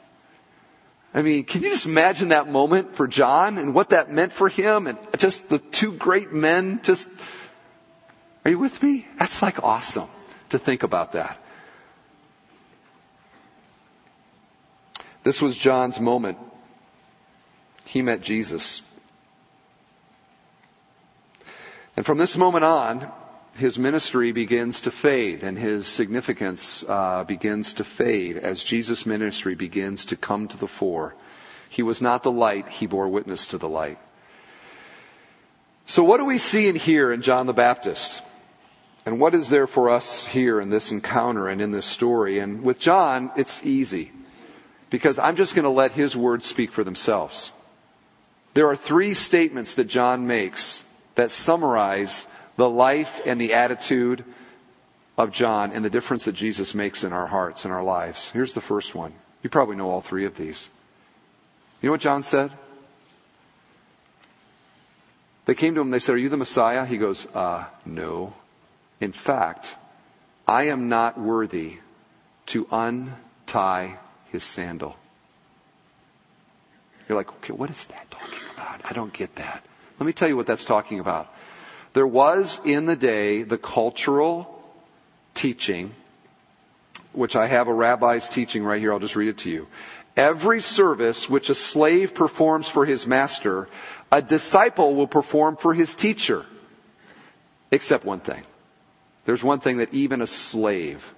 [1.17, 4.51] I mean, can you just imagine that moment for John and what that meant for
[4.51, 7.09] him and just the two great men just,
[8.45, 9.07] are you with me?
[9.19, 10.11] That's like awesome
[10.51, 11.43] to think about that.
[15.23, 16.37] This was John's moment.
[17.87, 18.83] He met Jesus.
[21.97, 23.11] And from this moment on,
[23.57, 29.55] his ministry begins to fade and his significance uh, begins to fade as Jesus' ministry
[29.55, 31.15] begins to come to the fore.
[31.69, 33.99] He was not the light, he bore witness to the light.
[35.87, 38.23] So, what do we see and hear in John the Baptist?
[39.05, 42.41] And what is there for us here in this encounter and in this story?
[42.41, 44.11] And with John, it's easy
[44.91, 47.53] because I'm just going to let his words speak for themselves.
[48.55, 54.25] There are three statements that John makes that summarize the life and the attitude
[55.19, 58.31] of John and the difference that Jesus makes in our hearts and our lives.
[58.31, 59.15] Here's the first one.
[59.43, 60.71] You probably know all three of these.
[61.81, 62.53] You know what John said?
[65.45, 66.85] They came to him, they said, Are you the Messiah?
[66.85, 68.35] He goes, Uh, no.
[69.01, 69.77] In fact,
[70.49, 71.79] I am not worthy
[72.47, 73.99] to untie
[74.31, 74.97] his sandal.
[77.09, 78.81] You're like, okay, what is that talking about?
[78.89, 79.65] I don't get that.
[79.99, 81.33] Let me tell you what that's talking about.
[81.97, 84.63] There was in the day the cultural
[85.33, 85.95] teaching,
[87.15, 88.93] which I have a rabbi's teaching right here.
[88.93, 89.67] I'll just read it to you.
[90.15, 93.67] Every service which a slave performs for his master,
[94.13, 96.45] a disciple will perform for his teacher.
[97.71, 98.43] Except one thing.
[99.25, 101.15] There's one thing that even a slave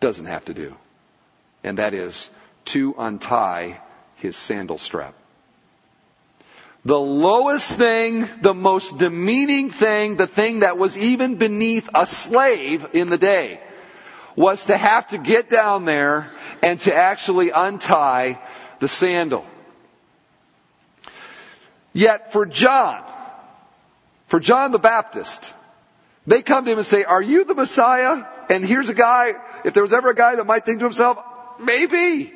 [0.00, 0.76] doesn't have to do,
[1.62, 2.30] and that is
[2.72, 3.82] to untie
[4.16, 5.12] his sandal strap.
[6.88, 12.88] The lowest thing, the most demeaning thing, the thing that was even beneath a slave
[12.94, 13.60] in the day,
[14.36, 16.30] was to have to get down there
[16.62, 18.40] and to actually untie
[18.78, 19.44] the sandal.
[21.92, 23.04] Yet for John,
[24.26, 25.52] for John the Baptist,
[26.26, 28.24] they come to him and say, Are you the Messiah?
[28.48, 31.22] And here's a guy, if there was ever a guy that might think to himself,
[31.60, 32.32] Maybe.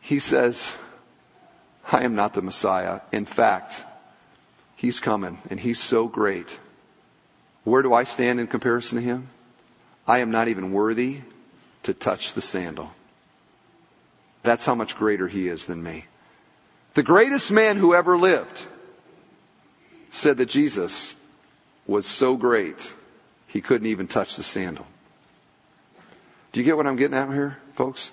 [0.00, 0.74] He says,
[1.90, 3.00] I am not the Messiah.
[3.12, 3.84] In fact,
[4.76, 6.58] He's coming, and He's so great.
[7.64, 9.28] Where do I stand in comparison to Him?
[10.06, 11.20] I am not even worthy
[11.82, 12.92] to touch the sandal.
[14.42, 16.04] That's how much greater He is than me.
[16.94, 18.66] The greatest man who ever lived
[20.10, 21.16] said that Jesus
[21.86, 22.94] was so great,
[23.46, 24.86] he couldn't even touch the sandal.
[26.52, 28.12] Do you get what I'm getting at here, folks?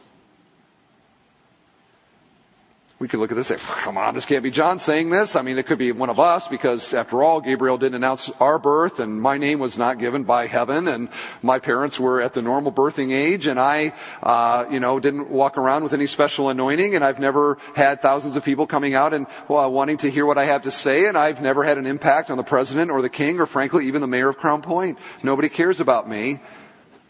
[3.01, 5.35] We could look at this and say, come on, this can't be John saying this.
[5.35, 8.59] I mean, it could be one of us because after all, Gabriel didn't announce our
[8.59, 11.09] birth and my name was not given by heaven and
[11.41, 15.57] my parents were at the normal birthing age and I, uh, you know, didn't walk
[15.57, 19.25] around with any special anointing and I've never had thousands of people coming out and
[19.47, 22.29] well, wanting to hear what I have to say and I've never had an impact
[22.29, 24.99] on the president or the king or frankly even the mayor of Crown Point.
[25.23, 26.39] Nobody cares about me.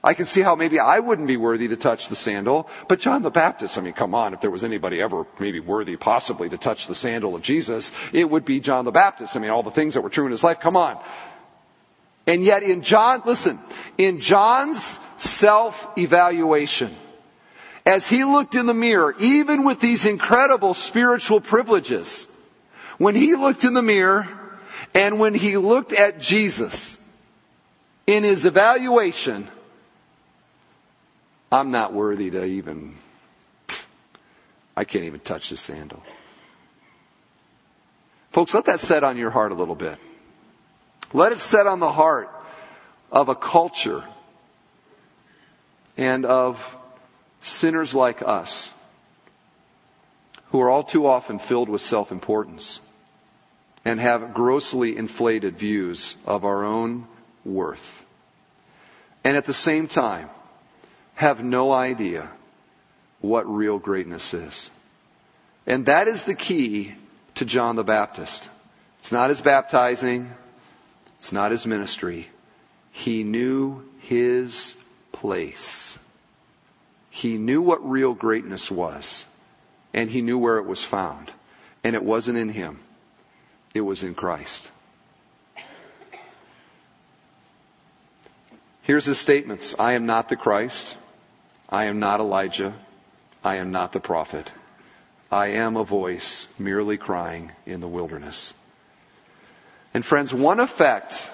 [0.04, 3.22] I can see how maybe I wouldn't be worthy to touch the sandal, but John
[3.22, 6.58] the Baptist, I mean, come on, if there was anybody ever maybe worthy possibly to
[6.58, 9.36] touch the sandal of Jesus, it would be John the Baptist.
[9.36, 11.00] I mean, all the things that were true in his life, come on.
[12.26, 13.60] And yet in John, listen,
[13.98, 16.96] in John's self-evaluation,
[17.86, 22.28] as he looked in the mirror, even with these incredible spiritual privileges,
[22.98, 24.28] when he looked in the mirror
[24.94, 26.98] and when he looked at Jesus,
[28.08, 29.48] in his evaluation,
[31.52, 32.96] I'm not worthy to even,
[34.76, 36.02] I can't even touch the sandal.
[38.32, 39.98] Folks, let that set on your heart a little bit.
[41.14, 42.30] Let it set on the heart
[43.12, 44.06] of a culture
[45.98, 46.78] and of
[47.42, 48.72] sinners like us
[50.52, 52.80] who are all too often filled with self importance
[53.84, 57.08] and have grossly inflated views of our own
[57.44, 58.06] worth.
[59.26, 60.30] And at the same time,
[61.22, 62.28] have no idea
[63.20, 64.72] what real greatness is.
[65.68, 66.96] And that is the key
[67.36, 68.50] to John the Baptist.
[68.98, 70.34] It's not his baptizing,
[71.20, 72.30] it's not his ministry.
[72.92, 74.76] He knew his
[75.12, 76.00] place.
[77.12, 79.26] He knew what real greatness was,
[79.94, 81.34] and he knew where it was found.
[81.84, 82.80] And it wasn't in him,
[83.76, 84.72] it was in Christ.
[88.82, 90.96] Here's his statements I am not the Christ.
[91.72, 92.74] I am not Elijah.
[93.44, 94.52] I am not the prophet.
[95.32, 98.54] I am a voice merely crying in the wilderness.
[99.94, 101.30] And friends, one effect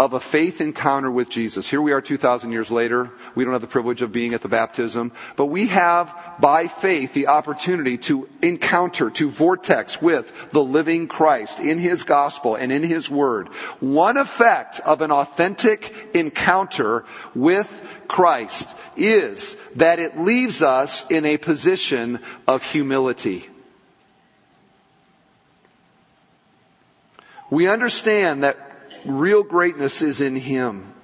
[0.00, 1.68] of a faith encounter with Jesus.
[1.68, 3.10] Here we are 2,000 years later.
[3.34, 7.12] We don't have the privilege of being at the baptism, but we have, by faith,
[7.12, 12.82] the opportunity to encounter, to vortex with the living Christ in His gospel and in
[12.82, 13.48] His word.
[13.80, 17.04] One effect of an authentic encounter
[17.34, 23.48] with Christ is that it leaves us in a position of humility.
[27.50, 28.56] We understand that
[29.04, 30.94] real greatness is in Him.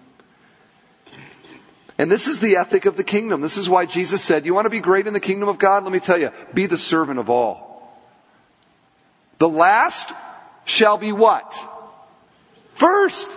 [1.99, 3.41] And this is the ethic of the kingdom.
[3.41, 5.83] This is why Jesus said, You want to be great in the kingdom of God?
[5.83, 7.99] Let me tell you, be the servant of all.
[9.39, 10.13] The last
[10.65, 11.57] shall be what?
[12.75, 13.31] First.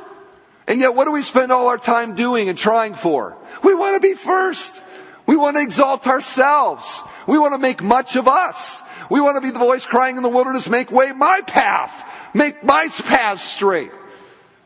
[0.70, 3.36] And yet, what do we spend all our time doing and trying for?
[3.64, 4.80] We want to be first.
[5.26, 7.02] We want to exalt ourselves.
[7.28, 8.84] We want to make much of us.
[9.10, 12.08] We want to be the voice crying in the wilderness, make way my path.
[12.36, 13.92] Make my path straight.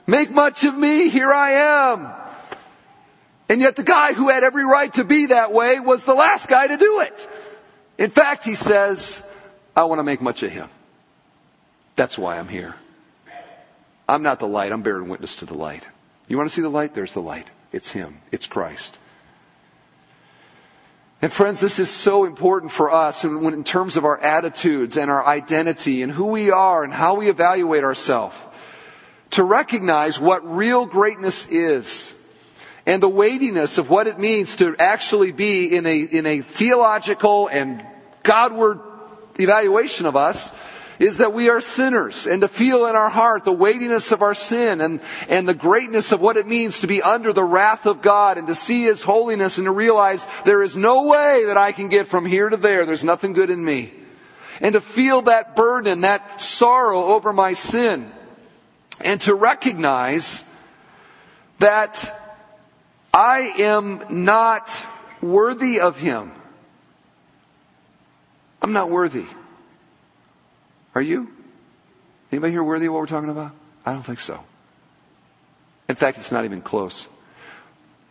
[0.06, 2.12] Make much of me, here I am.
[3.48, 6.50] And yet the guy who had every right to be that way was the last
[6.50, 7.30] guy to do it.
[7.98, 9.26] In fact, he says,
[9.76, 10.68] I want to make much of him.
[11.96, 12.76] That's why I'm here.
[14.08, 15.88] I'm not the light, I'm bearing witness to the light.
[16.28, 16.94] You want to see the light?
[16.94, 17.50] There's the light.
[17.72, 19.00] It's him, it's Christ.
[21.22, 25.26] And friends, this is so important for us in, terms of our attitudes and our
[25.26, 28.36] identity and who we are and how we evaluate ourselves
[29.32, 32.14] to recognize what real greatness is
[32.86, 37.48] and the weightiness of what it means to actually be in a, in a theological
[37.48, 37.86] and
[38.24, 38.82] Godward
[39.40, 40.52] evaluation of us
[41.00, 44.34] is that we are sinners and to feel in our heart the weightiness of our
[44.34, 48.02] sin and, and the greatness of what it means to be under the wrath of
[48.02, 51.72] God and to see His holiness and to realize there is no way that I
[51.72, 52.86] can get from here to there.
[52.86, 53.94] There's nothing good in me.
[54.62, 58.12] And to feel that burden, that sorrow over my sin
[59.02, 60.44] and to recognize
[61.60, 62.20] that
[63.14, 64.70] I am not
[65.22, 66.32] worthy of Him.
[68.62, 69.26] I'm not worthy.
[70.96, 71.30] Are you?
[72.32, 73.52] Anybody here worthy of what we're talking about?
[73.86, 74.44] I don't think so.
[75.90, 77.08] In fact, it's not even close.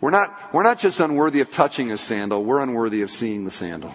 [0.00, 3.50] We're not, we're not just unworthy of touching a sandal, we're unworthy of seeing the
[3.50, 3.94] sandal,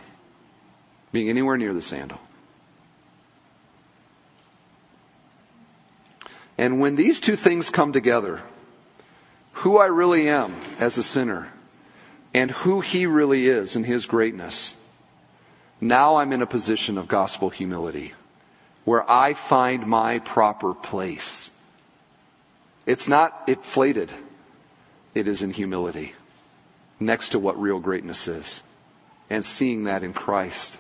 [1.12, 2.20] being anywhere near the sandal.
[6.58, 8.42] And when these two things come together,
[9.54, 11.52] who I really am as a sinner
[12.34, 14.74] and who He really is in His greatness,
[15.80, 18.14] now I'm in a position of gospel humility
[18.88, 21.52] where I find my proper place.
[22.86, 24.10] It's not inflated,
[25.14, 26.16] it is in humility
[26.98, 28.64] next to what real greatness is
[29.30, 30.78] and seeing that in Christ.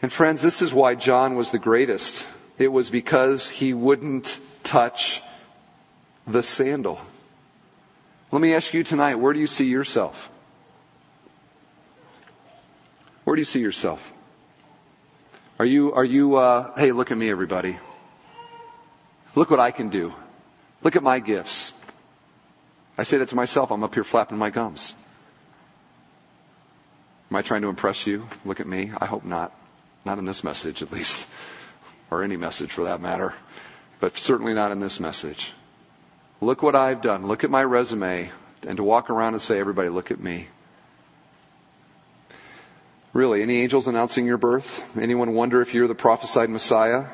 [0.00, 2.28] And friends, this is why John was the greatest
[2.58, 5.20] it was because he wouldn't touch
[6.28, 7.00] the sandal.
[8.30, 10.30] Let me ask you tonight where do you see yourself?
[13.24, 14.14] Where do you see yourself?
[15.58, 17.78] Are you, are you, uh, hey, look at me, everybody.
[19.34, 20.14] Look what I can do.
[20.82, 21.72] Look at my gifts.
[22.96, 23.72] I say that to myself.
[23.72, 24.94] I'm up here flapping my gums.
[27.30, 28.28] Am I trying to impress you?
[28.44, 28.92] Look at me.
[29.00, 29.52] I hope not.
[30.04, 31.26] Not in this message, at least
[32.10, 33.34] or any message for that matter,
[33.98, 35.52] but certainly not in this message.
[36.40, 37.26] Look what I've done.
[37.26, 38.30] Look at my resume.
[38.66, 40.48] And to walk around and say, everybody, look at me.
[43.12, 44.96] Really, any angels announcing your birth?
[44.96, 47.06] Anyone wonder if you're the prophesied Messiah?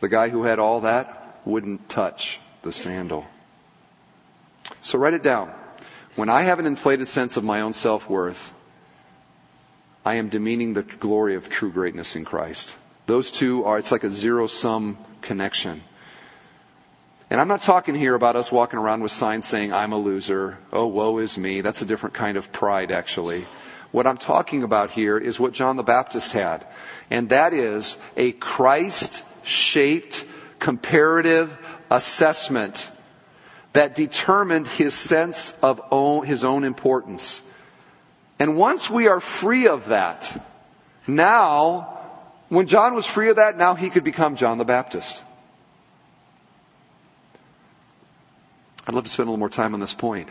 [0.00, 3.26] The guy who had all that wouldn't touch the sandal.
[4.82, 5.52] So write it down.
[6.16, 8.54] When I have an inflated sense of my own self worth,
[10.04, 12.76] I am demeaning the glory of true greatness in Christ.
[13.06, 15.82] Those two are, it's like a zero sum connection.
[17.30, 20.58] And I'm not talking here about us walking around with signs saying, I'm a loser.
[20.72, 21.60] Oh, woe is me.
[21.60, 23.46] That's a different kind of pride, actually.
[23.92, 26.66] What I'm talking about here is what John the Baptist had.
[27.10, 30.24] And that is a Christ shaped
[30.58, 31.56] comparative
[31.90, 32.88] assessment
[33.72, 37.42] that determined his sense of own, his own importance.
[38.38, 40.46] And once we are free of that,
[41.06, 41.98] now
[42.48, 45.22] when John was free of that, now he could become John the Baptist.
[48.86, 50.28] I'd love to spend a little more time on this point.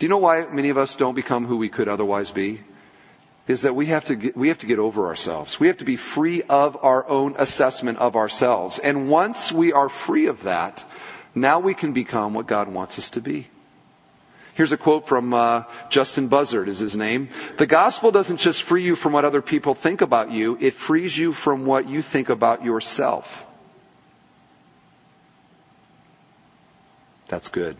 [0.00, 2.62] Do you know why many of us don't become who we could otherwise be?
[3.46, 5.60] Is that we have to get, we have to get over ourselves.
[5.60, 8.80] We have to be free of our own assessment of ourselves.
[8.80, 10.84] And once we are free of that,
[11.34, 13.48] Now we can become what God wants us to be.
[14.54, 17.28] Here's a quote from uh, Justin Buzzard, is his name.
[17.56, 21.16] The gospel doesn't just free you from what other people think about you, it frees
[21.16, 23.46] you from what you think about yourself.
[27.28, 27.76] That's good.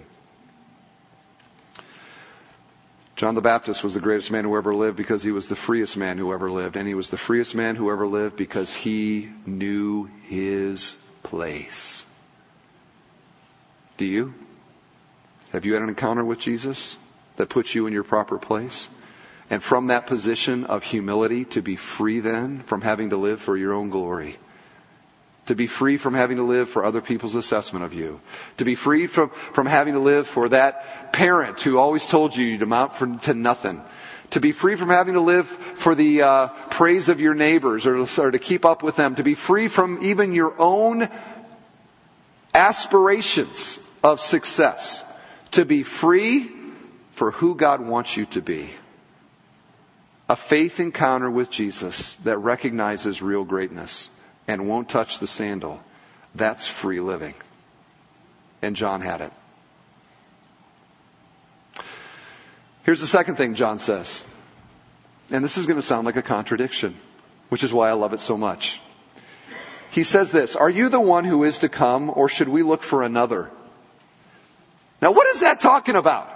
[3.20, 5.94] John the Baptist was the greatest man who ever lived because he was the freest
[5.94, 6.74] man who ever lived.
[6.74, 12.10] And he was the freest man who ever lived because he knew his place.
[13.98, 14.32] Do you?
[15.52, 16.96] Have you had an encounter with Jesus
[17.36, 18.88] that puts you in your proper place?
[19.50, 23.54] And from that position of humility to be free then from having to live for
[23.54, 24.38] your own glory
[25.46, 28.20] to be free from having to live for other people's assessment of you,
[28.56, 32.44] to be free from, from having to live for that parent who always told you
[32.44, 33.82] you'd amount for, to nothing,
[34.30, 37.96] to be free from having to live for the uh, praise of your neighbors or,
[37.96, 41.08] or to keep up with them, to be free from even your own
[42.54, 45.04] aspirations of success,
[45.50, 46.48] to be free
[47.12, 48.70] for who God wants you to be.
[50.28, 54.10] A faith encounter with Jesus that recognizes real greatness
[54.50, 55.80] and won't touch the sandal,
[56.34, 57.34] that's free living.
[58.62, 59.32] And John had it.
[62.82, 64.24] Here's the second thing John says.
[65.30, 66.96] And this is going to sound like a contradiction,
[67.48, 68.80] which is why I love it so much.
[69.88, 72.82] He says this Are you the one who is to come, or should we look
[72.82, 73.50] for another?
[75.00, 76.28] Now, what is that talking about?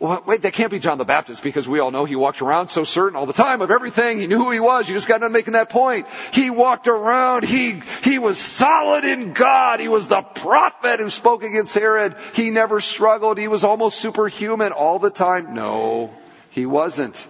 [0.00, 2.68] Well, wait, that can't be John the Baptist because we all know he walked around
[2.68, 4.20] so certain all the time of everything.
[4.20, 4.88] He knew who he was.
[4.88, 6.06] You just got done making that point.
[6.32, 7.44] He walked around.
[7.44, 9.80] He, he was solid in God.
[9.80, 12.14] He was the prophet who spoke against Herod.
[12.32, 13.38] He never struggled.
[13.38, 15.52] He was almost superhuman all the time.
[15.52, 16.14] No,
[16.50, 17.26] he wasn't.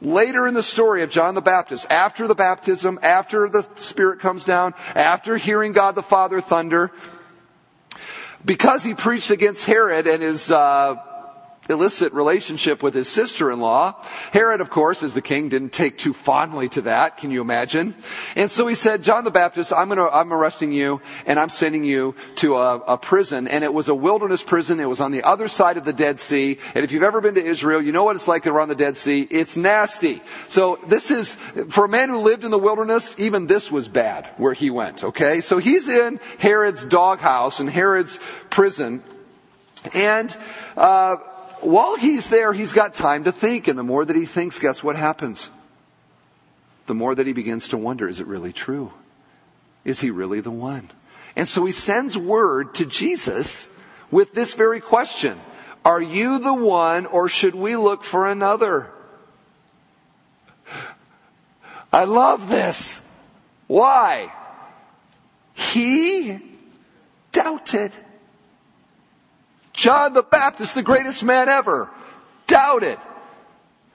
[0.00, 4.44] Later in the story of John the Baptist, after the baptism, after the Spirit comes
[4.44, 6.90] down, after hearing God the Father thunder,
[8.44, 10.96] because he preached against Herod and his, uh,
[11.70, 13.94] illicit relationship with his sister-in-law.
[14.32, 17.18] Herod, of course, as the king, didn't take too fondly to that.
[17.18, 17.94] Can you imagine?
[18.34, 21.84] And so he said, John the Baptist, I'm gonna, I'm arresting you and I'm sending
[21.84, 23.46] you to a, a prison.
[23.46, 24.80] And it was a wilderness prison.
[24.80, 26.58] It was on the other side of the Dead Sea.
[26.74, 28.96] And if you've ever been to Israel, you know what it's like around the Dead
[28.96, 29.26] Sea.
[29.30, 30.20] It's nasty.
[30.48, 34.28] So this is, for a man who lived in the wilderness, even this was bad
[34.36, 35.40] where he went, okay?
[35.40, 38.18] So he's in Herod's doghouse and Herod's
[38.50, 39.02] prison.
[39.94, 40.36] And,
[40.76, 41.16] uh,
[41.64, 43.68] while he's there, he's got time to think.
[43.68, 45.50] And the more that he thinks, guess what happens?
[46.86, 48.92] The more that he begins to wonder, is it really true?
[49.84, 50.90] Is he really the one?
[51.36, 53.78] And so he sends word to Jesus
[54.10, 55.40] with this very question.
[55.84, 58.90] Are you the one or should we look for another?
[61.92, 63.08] I love this.
[63.66, 64.32] Why?
[65.54, 66.38] He
[67.32, 67.92] doubted.
[69.82, 71.90] John the Baptist, the greatest man ever,
[72.46, 72.98] doubted.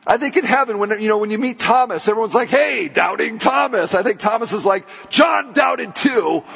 [0.05, 3.38] I think in heaven, when, you know, when you meet Thomas, everyone's like, hey, doubting
[3.38, 3.95] Thomas.
[3.95, 6.43] I think Thomas is like, John doubted too.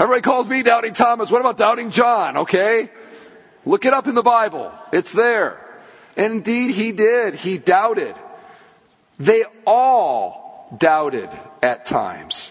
[0.00, 1.30] Everybody calls me doubting Thomas.
[1.30, 2.38] What about doubting John?
[2.38, 2.90] Okay.
[3.64, 4.72] Look it up in the Bible.
[4.92, 5.64] It's there.
[6.16, 7.36] And indeed he did.
[7.36, 8.16] He doubted.
[9.20, 11.30] They all doubted
[11.62, 12.50] at times.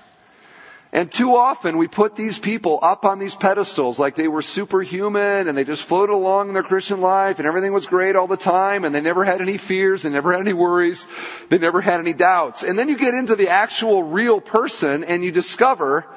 [0.92, 5.48] And too often we put these people up on these pedestals like they were superhuman
[5.48, 8.36] and they just floated along in their Christian life and everything was great all the
[8.36, 11.08] time and they never had any fears, they never had any worries,
[11.50, 12.64] they never had any doubts.
[12.64, 16.08] And then you get into the actual real person and you discover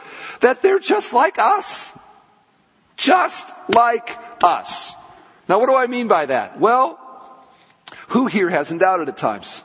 [0.40, 1.98] that they're just like us.
[2.96, 4.94] Just like us.
[5.50, 6.58] Now what do I mean by that?
[6.58, 6.98] Well,
[8.08, 9.62] who here hasn't doubted at times?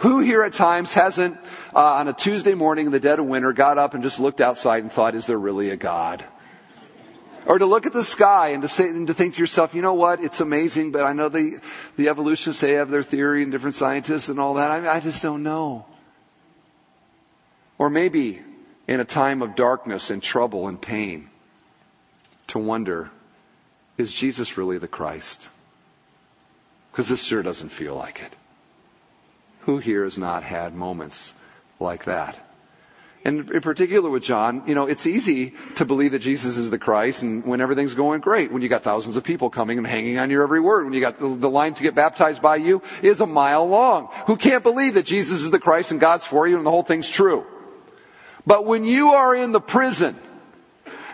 [0.00, 1.38] Who here at times hasn't,
[1.76, 4.40] uh, on a Tuesday morning in the dead of winter, got up and just looked
[4.40, 6.24] outside and thought, is there really a God?
[7.44, 9.82] Or to look at the sky and to say, and to think to yourself, you
[9.82, 10.22] know what?
[10.22, 11.60] It's amazing, but I know the,
[11.96, 14.70] the evolutionists, they have their theory and different scientists and all that.
[14.70, 15.84] I, I just don't know.
[17.76, 18.40] Or maybe
[18.88, 21.28] in a time of darkness and trouble and pain,
[22.46, 23.10] to wonder,
[23.98, 25.50] is Jesus really the Christ?
[26.90, 28.34] Because this sure doesn't feel like it.
[29.60, 31.34] Who here has not had moments
[31.80, 32.40] like that?
[33.26, 36.78] And in particular with John, you know, it's easy to believe that Jesus is the
[36.78, 40.16] Christ and when everything's going great, when you got thousands of people coming and hanging
[40.18, 42.82] on your every word, when you got the, the, line to get baptized by you
[43.02, 44.08] is a mile long.
[44.28, 46.84] Who can't believe that Jesus is the Christ and God's for you and the whole
[46.84, 47.44] thing's true?
[48.46, 50.14] But when you are in the prison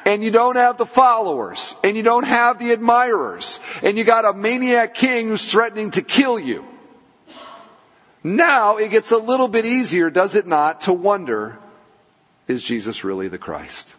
[0.05, 4.27] and you don't have the followers and you don't have the admirers and you got
[4.27, 6.67] a maniac king who's threatening to kill you,
[8.23, 11.59] now it gets a little bit easier, does it not, to wonder,
[12.49, 13.95] Is Jesus really the Christ?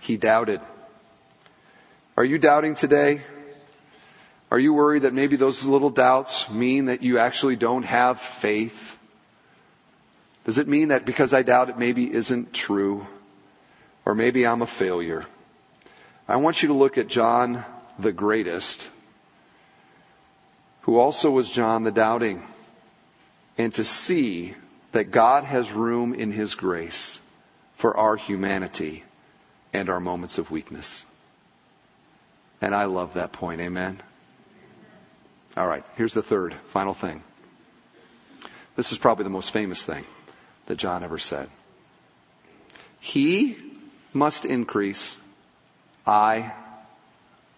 [0.00, 0.60] He doubted.
[2.16, 3.22] Are you doubting today?
[4.50, 8.98] Are you worried that maybe those little doubts mean that you actually don't have faith?
[10.44, 13.06] Does it mean that because I doubt it maybe isn't true?
[14.04, 15.26] Or maybe I'm a failure?
[16.28, 17.64] I want you to look at John
[17.98, 18.90] the greatest,
[20.82, 22.42] who also was John the doubting,
[23.58, 24.54] and to see
[24.92, 27.20] that God has room in his grace
[27.76, 29.04] for our humanity
[29.72, 31.06] and our moments of weakness.
[32.60, 33.60] And I love that point.
[33.60, 34.00] Amen.
[35.56, 37.22] All right, here's the third, final thing.
[38.76, 40.04] This is probably the most famous thing
[40.66, 41.50] that John ever said.
[43.00, 43.56] He
[44.12, 45.18] must increase,
[46.06, 46.52] I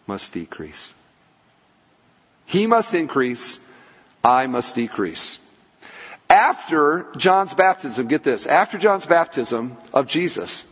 [0.07, 0.95] must decrease.
[2.55, 3.59] He must increase,
[4.23, 5.41] I must decrease.
[6.31, 10.65] After John's baptism, get this, after John's baptism of Jesus,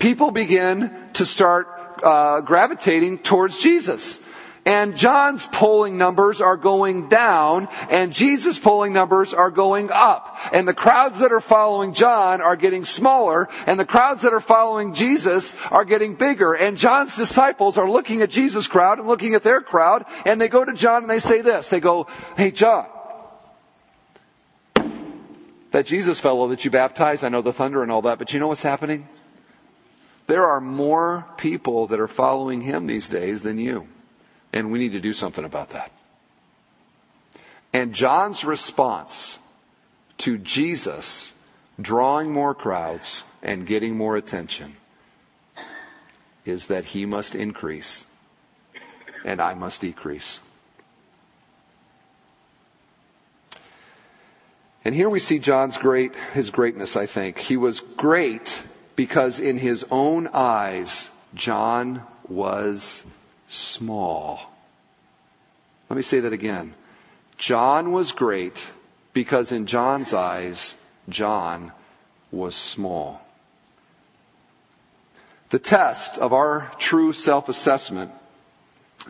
[0.00, 1.68] people begin to start
[2.02, 4.21] uh, gravitating towards Jesus.
[4.64, 10.38] And John's polling numbers are going down, and Jesus' polling numbers are going up.
[10.52, 14.40] And the crowds that are following John are getting smaller, and the crowds that are
[14.40, 16.54] following Jesus are getting bigger.
[16.54, 20.48] And John's disciples are looking at Jesus' crowd and looking at their crowd, and they
[20.48, 21.68] go to John and they say this.
[21.68, 22.06] They go,
[22.36, 22.86] Hey, John,
[25.72, 28.38] that Jesus fellow that you baptized, I know the thunder and all that, but you
[28.38, 29.08] know what's happening?
[30.28, 33.88] There are more people that are following him these days than you.
[34.52, 35.90] And we need to do something about that.
[37.72, 39.38] And John's response
[40.18, 41.32] to Jesus
[41.80, 44.76] drawing more crowds and getting more attention
[46.44, 48.06] is that he must increase
[49.24, 50.40] and I must decrease.
[54.84, 57.38] And here we see John's great, his greatness, I think.
[57.38, 58.64] He was great
[58.96, 63.06] because in his own eyes, John was
[63.52, 64.40] small.
[65.90, 66.74] Let me say that again.
[67.36, 68.70] John was great
[69.12, 70.74] because in John's eyes,
[71.08, 71.72] John
[72.30, 73.20] was small.
[75.50, 78.10] The test of our true self assessment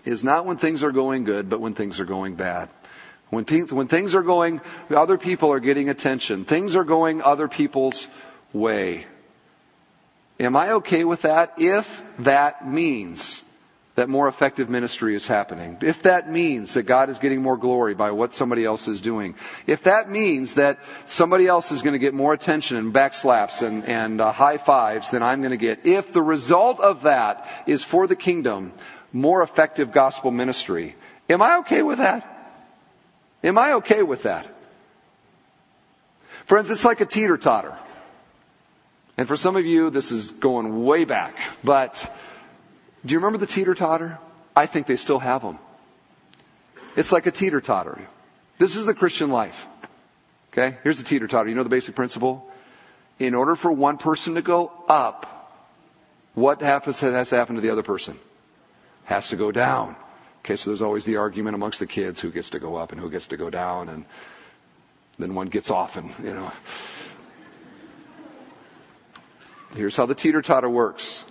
[0.04, 2.68] is not when things are going good, but when things are going bad.
[3.30, 6.44] When, when things are going, other people are getting attention.
[6.44, 8.08] Things are going other people's
[8.52, 9.06] way.
[10.40, 13.42] Am I okay with that if that means
[13.94, 17.94] that more effective ministry is happening, if that means that God is getting more glory
[17.94, 19.34] by what somebody else is doing,
[19.66, 23.84] if that means that somebody else is going to get more attention and backslaps and,
[23.84, 27.84] and uh, high fives than I'm going to get, if the result of that is
[27.84, 28.72] for the kingdom,
[29.12, 30.96] more effective gospel ministry,
[31.28, 32.28] am I okay with that?
[33.44, 34.48] Am I okay with that?
[36.46, 37.76] Friends, it's like a teeter totter.
[39.18, 42.10] And for some of you, this is going way back, but
[43.04, 44.18] do you remember the teeter totter?
[44.54, 45.58] I think they still have them.
[46.96, 48.06] It's like a teeter totter.
[48.58, 49.66] This is the Christian life.
[50.52, 50.76] Okay?
[50.82, 51.48] Here's the teeter totter.
[51.48, 52.48] You know the basic principle?
[53.18, 55.58] In order for one person to go up,
[56.34, 58.18] what happens has to happen to the other person?
[59.04, 59.96] Has to go down.
[60.40, 63.00] Okay, so there's always the argument amongst the kids who gets to go up and
[63.00, 64.04] who gets to go down, and
[65.18, 66.50] then one gets off, and you know.
[69.76, 71.24] Here's how the teeter totter works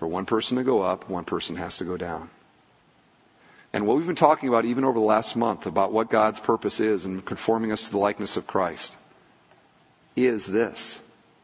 [0.00, 2.30] for one person to go up, one person has to go down.
[3.70, 6.80] And what we've been talking about even over the last month about what God's purpose
[6.80, 8.96] is in conforming us to the likeness of Christ
[10.16, 10.98] is this.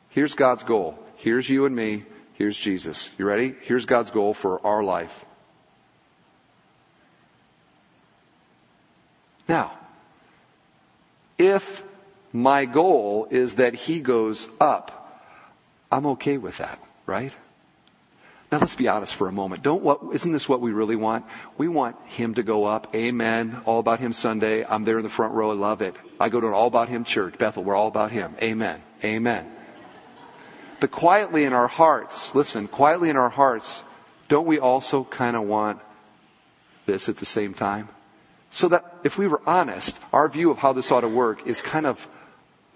[0.08, 0.98] Here's God's goal.
[1.16, 2.04] Here's you and me.
[2.32, 3.10] Here's Jesus.
[3.18, 3.54] You ready?
[3.60, 5.26] Here's God's goal for our life.
[9.46, 9.72] Now,
[11.36, 11.82] if
[12.32, 15.22] my goal is that he goes up,
[15.92, 17.36] I'm okay with that, right?
[18.50, 19.62] Now let's be honest for a moment.
[19.62, 21.24] Don't what isn't this what we really want?
[21.58, 22.94] We want him to go up.
[22.94, 23.60] Amen.
[23.64, 24.64] All about him Sunday.
[24.64, 25.50] I'm there in the front row.
[25.50, 25.96] I love it.
[26.20, 27.38] I go to an all about him church.
[27.38, 28.34] Bethel, we're all about him.
[28.40, 28.82] Amen.
[29.02, 29.50] Amen.
[30.78, 33.82] But quietly in our hearts, listen, quietly in our hearts,
[34.28, 35.80] don't we also kind of want
[36.84, 37.88] this at the same time?
[38.50, 41.62] So that if we were honest, our view of how this ought to work is
[41.62, 42.06] kind of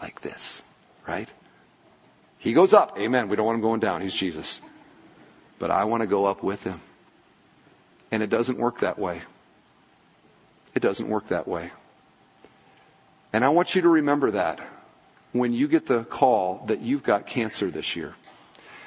[0.00, 0.62] like this,
[1.06, 1.32] right?
[2.38, 2.98] He goes up.
[2.98, 3.28] Amen.
[3.28, 4.00] We don't want him going down.
[4.00, 4.60] He's Jesus
[5.60, 6.80] but I want to go up with him.
[8.10, 9.22] And it doesn't work that way.
[10.74, 11.70] It doesn't work that way.
[13.32, 14.58] And I want you to remember that
[15.32, 18.16] when you get the call that you've got cancer this year.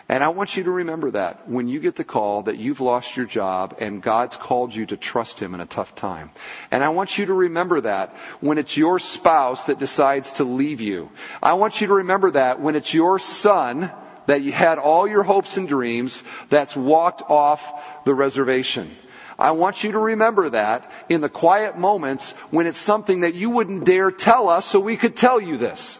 [0.09, 3.15] And I want you to remember that when you get the call that you've lost
[3.15, 6.31] your job and God's called you to trust Him in a tough time.
[6.71, 10.81] And I want you to remember that when it's your spouse that decides to leave
[10.81, 11.09] you.
[11.41, 13.91] I want you to remember that when it's your son
[14.25, 18.95] that you had all your hopes and dreams that's walked off the reservation.
[19.37, 23.49] I want you to remember that in the quiet moments when it's something that you
[23.49, 25.99] wouldn't dare tell us so we could tell you this.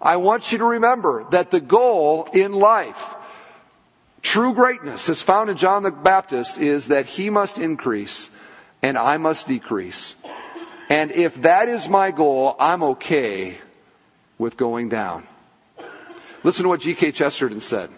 [0.00, 3.16] I want you to remember that the goal in life,
[4.22, 8.30] true greatness as found in John the Baptist, is that he must increase
[8.82, 10.14] and I must decrease.
[10.88, 13.56] And if that is my goal, I'm okay
[14.38, 15.24] with going down.
[16.48, 17.12] Listen to what G.K.
[17.12, 17.90] Chesterton said.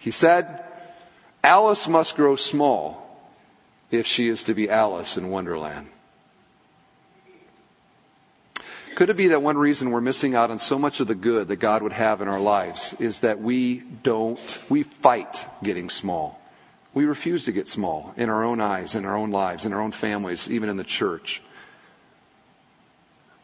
[0.00, 0.64] He said,
[1.44, 3.30] Alice must grow small
[3.92, 5.86] if she is to be Alice in Wonderland.
[8.96, 11.46] Could it be that one reason we're missing out on so much of the good
[11.46, 16.42] that God would have in our lives is that we don't, we fight getting small.
[16.92, 19.80] We refuse to get small in our own eyes, in our own lives, in our
[19.80, 21.40] own families, even in the church.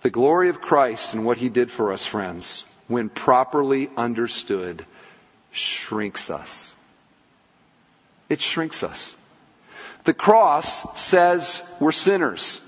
[0.02, 4.84] The glory of Christ and what he did for us, friends, when properly understood,
[5.52, 6.76] shrinks us.
[8.28, 9.16] It shrinks us.
[10.04, 12.60] The cross says we're sinners.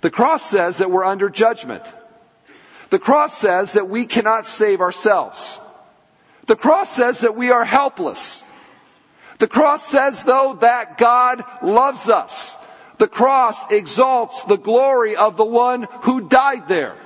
[0.00, 1.82] The cross says that we're under judgment.
[2.90, 5.58] The cross says that we cannot save ourselves.
[6.46, 8.42] The cross says that we are helpless.
[9.38, 12.56] The cross says, though, that God loves us.
[12.96, 16.96] The cross exalts the glory of the one who died there.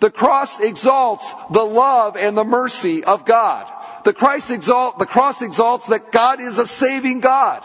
[0.00, 3.70] The cross exalts the love and the mercy of God.
[4.04, 7.64] The, Christ exalt, the cross exalts that God is a saving God.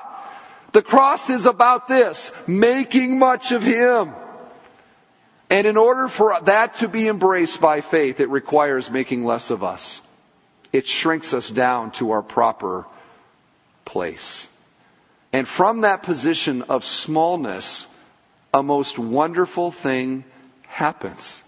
[0.73, 4.13] The cross is about this, making much of Him.
[5.49, 9.63] And in order for that to be embraced by faith, it requires making less of
[9.63, 10.01] us.
[10.73, 12.85] It shrinks us down to our proper
[13.85, 14.49] place.
[15.31, 17.87] And from that position of smallness,
[18.53, 20.25] a most wonderful thing
[20.63, 21.44] happens.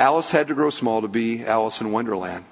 [0.00, 2.46] Alice had to grow small to be Alice in Wonderland.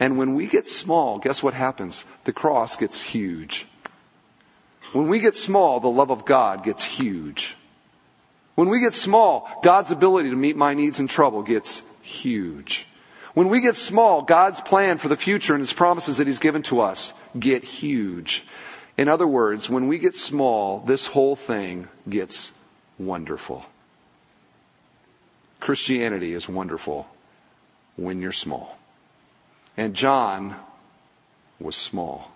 [0.00, 2.04] And when we get small, guess what happens?
[2.24, 3.68] The cross gets huge.
[4.92, 7.54] When we get small, the love of God gets huge.
[8.56, 12.88] When we get small, God's ability to meet my needs in trouble gets huge.
[13.34, 16.62] When we get small, God's plan for the future and His promises that He's given
[16.62, 18.44] to us get huge.
[18.98, 22.50] In other words, when we get small, this whole thing gets
[22.98, 23.66] wonderful.
[25.60, 27.06] Christianity is wonderful
[27.96, 28.78] when you're small.
[29.76, 30.56] And John
[31.60, 32.32] was small.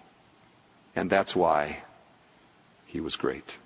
[0.95, 1.83] And that's why
[2.87, 3.59] he was great.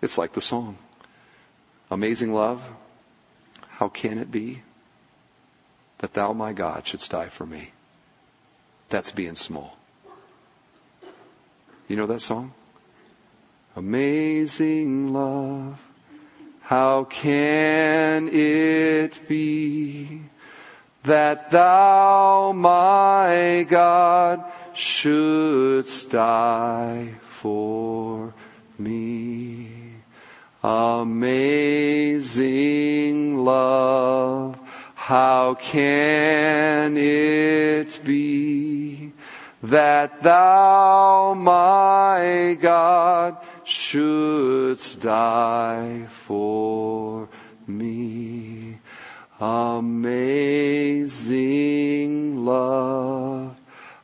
[0.00, 0.78] It's like the song
[1.90, 2.68] Amazing love,
[3.68, 4.62] how can it be
[5.98, 7.70] that thou, my God, shouldst die for me?
[8.88, 9.76] That's being small.
[11.86, 12.52] You know that song?
[13.76, 15.80] Amazing love,
[16.66, 20.20] how can it be
[21.04, 24.44] that thou, my God,
[24.74, 28.34] shouldst die for
[28.80, 29.68] me.
[30.64, 32.18] Amazing
[33.38, 34.58] love,
[34.96, 39.12] how can it be
[39.62, 43.36] that thou, my God,
[43.86, 47.28] shouldst die for
[47.68, 48.78] me?
[49.38, 50.24] Amazing
[52.44, 53.54] love,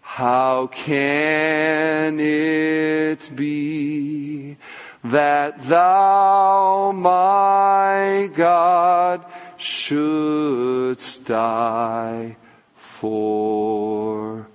[0.02, 4.56] how can it be
[5.02, 9.24] that thou, my God,
[9.56, 12.36] shouldst die
[12.76, 14.46] for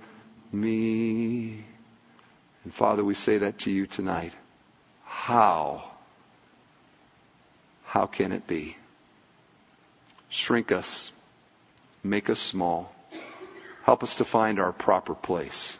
[0.52, 1.66] me?
[2.64, 4.34] And Father, we say that to you tonight.
[5.28, 5.90] How?
[7.84, 8.76] How can it be?
[10.30, 11.12] Shrink us,
[12.02, 12.94] make us small
[13.88, 15.78] Help us to find our proper place.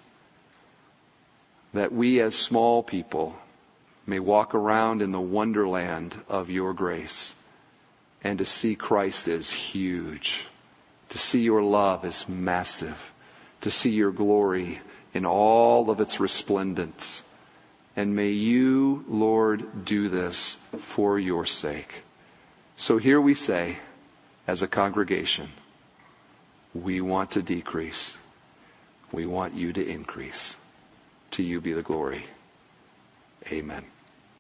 [1.75, 3.37] That we, as small people,
[4.07, 7.35] may walk around in the wonderland of your grace
[8.25, 10.47] and to see Christ as huge,
[11.11, 13.13] to see your love as massive,
[13.61, 14.81] to see your glory
[15.13, 17.23] in all of its resplendence.
[17.99, 22.05] And may you, Lord, do this for your sake.
[22.77, 23.79] So here we say,
[24.47, 25.49] as a congregation,
[26.73, 28.17] we want to decrease.
[29.11, 30.55] We want you to increase.
[31.33, 32.23] To you be the glory.
[33.51, 33.83] Amen.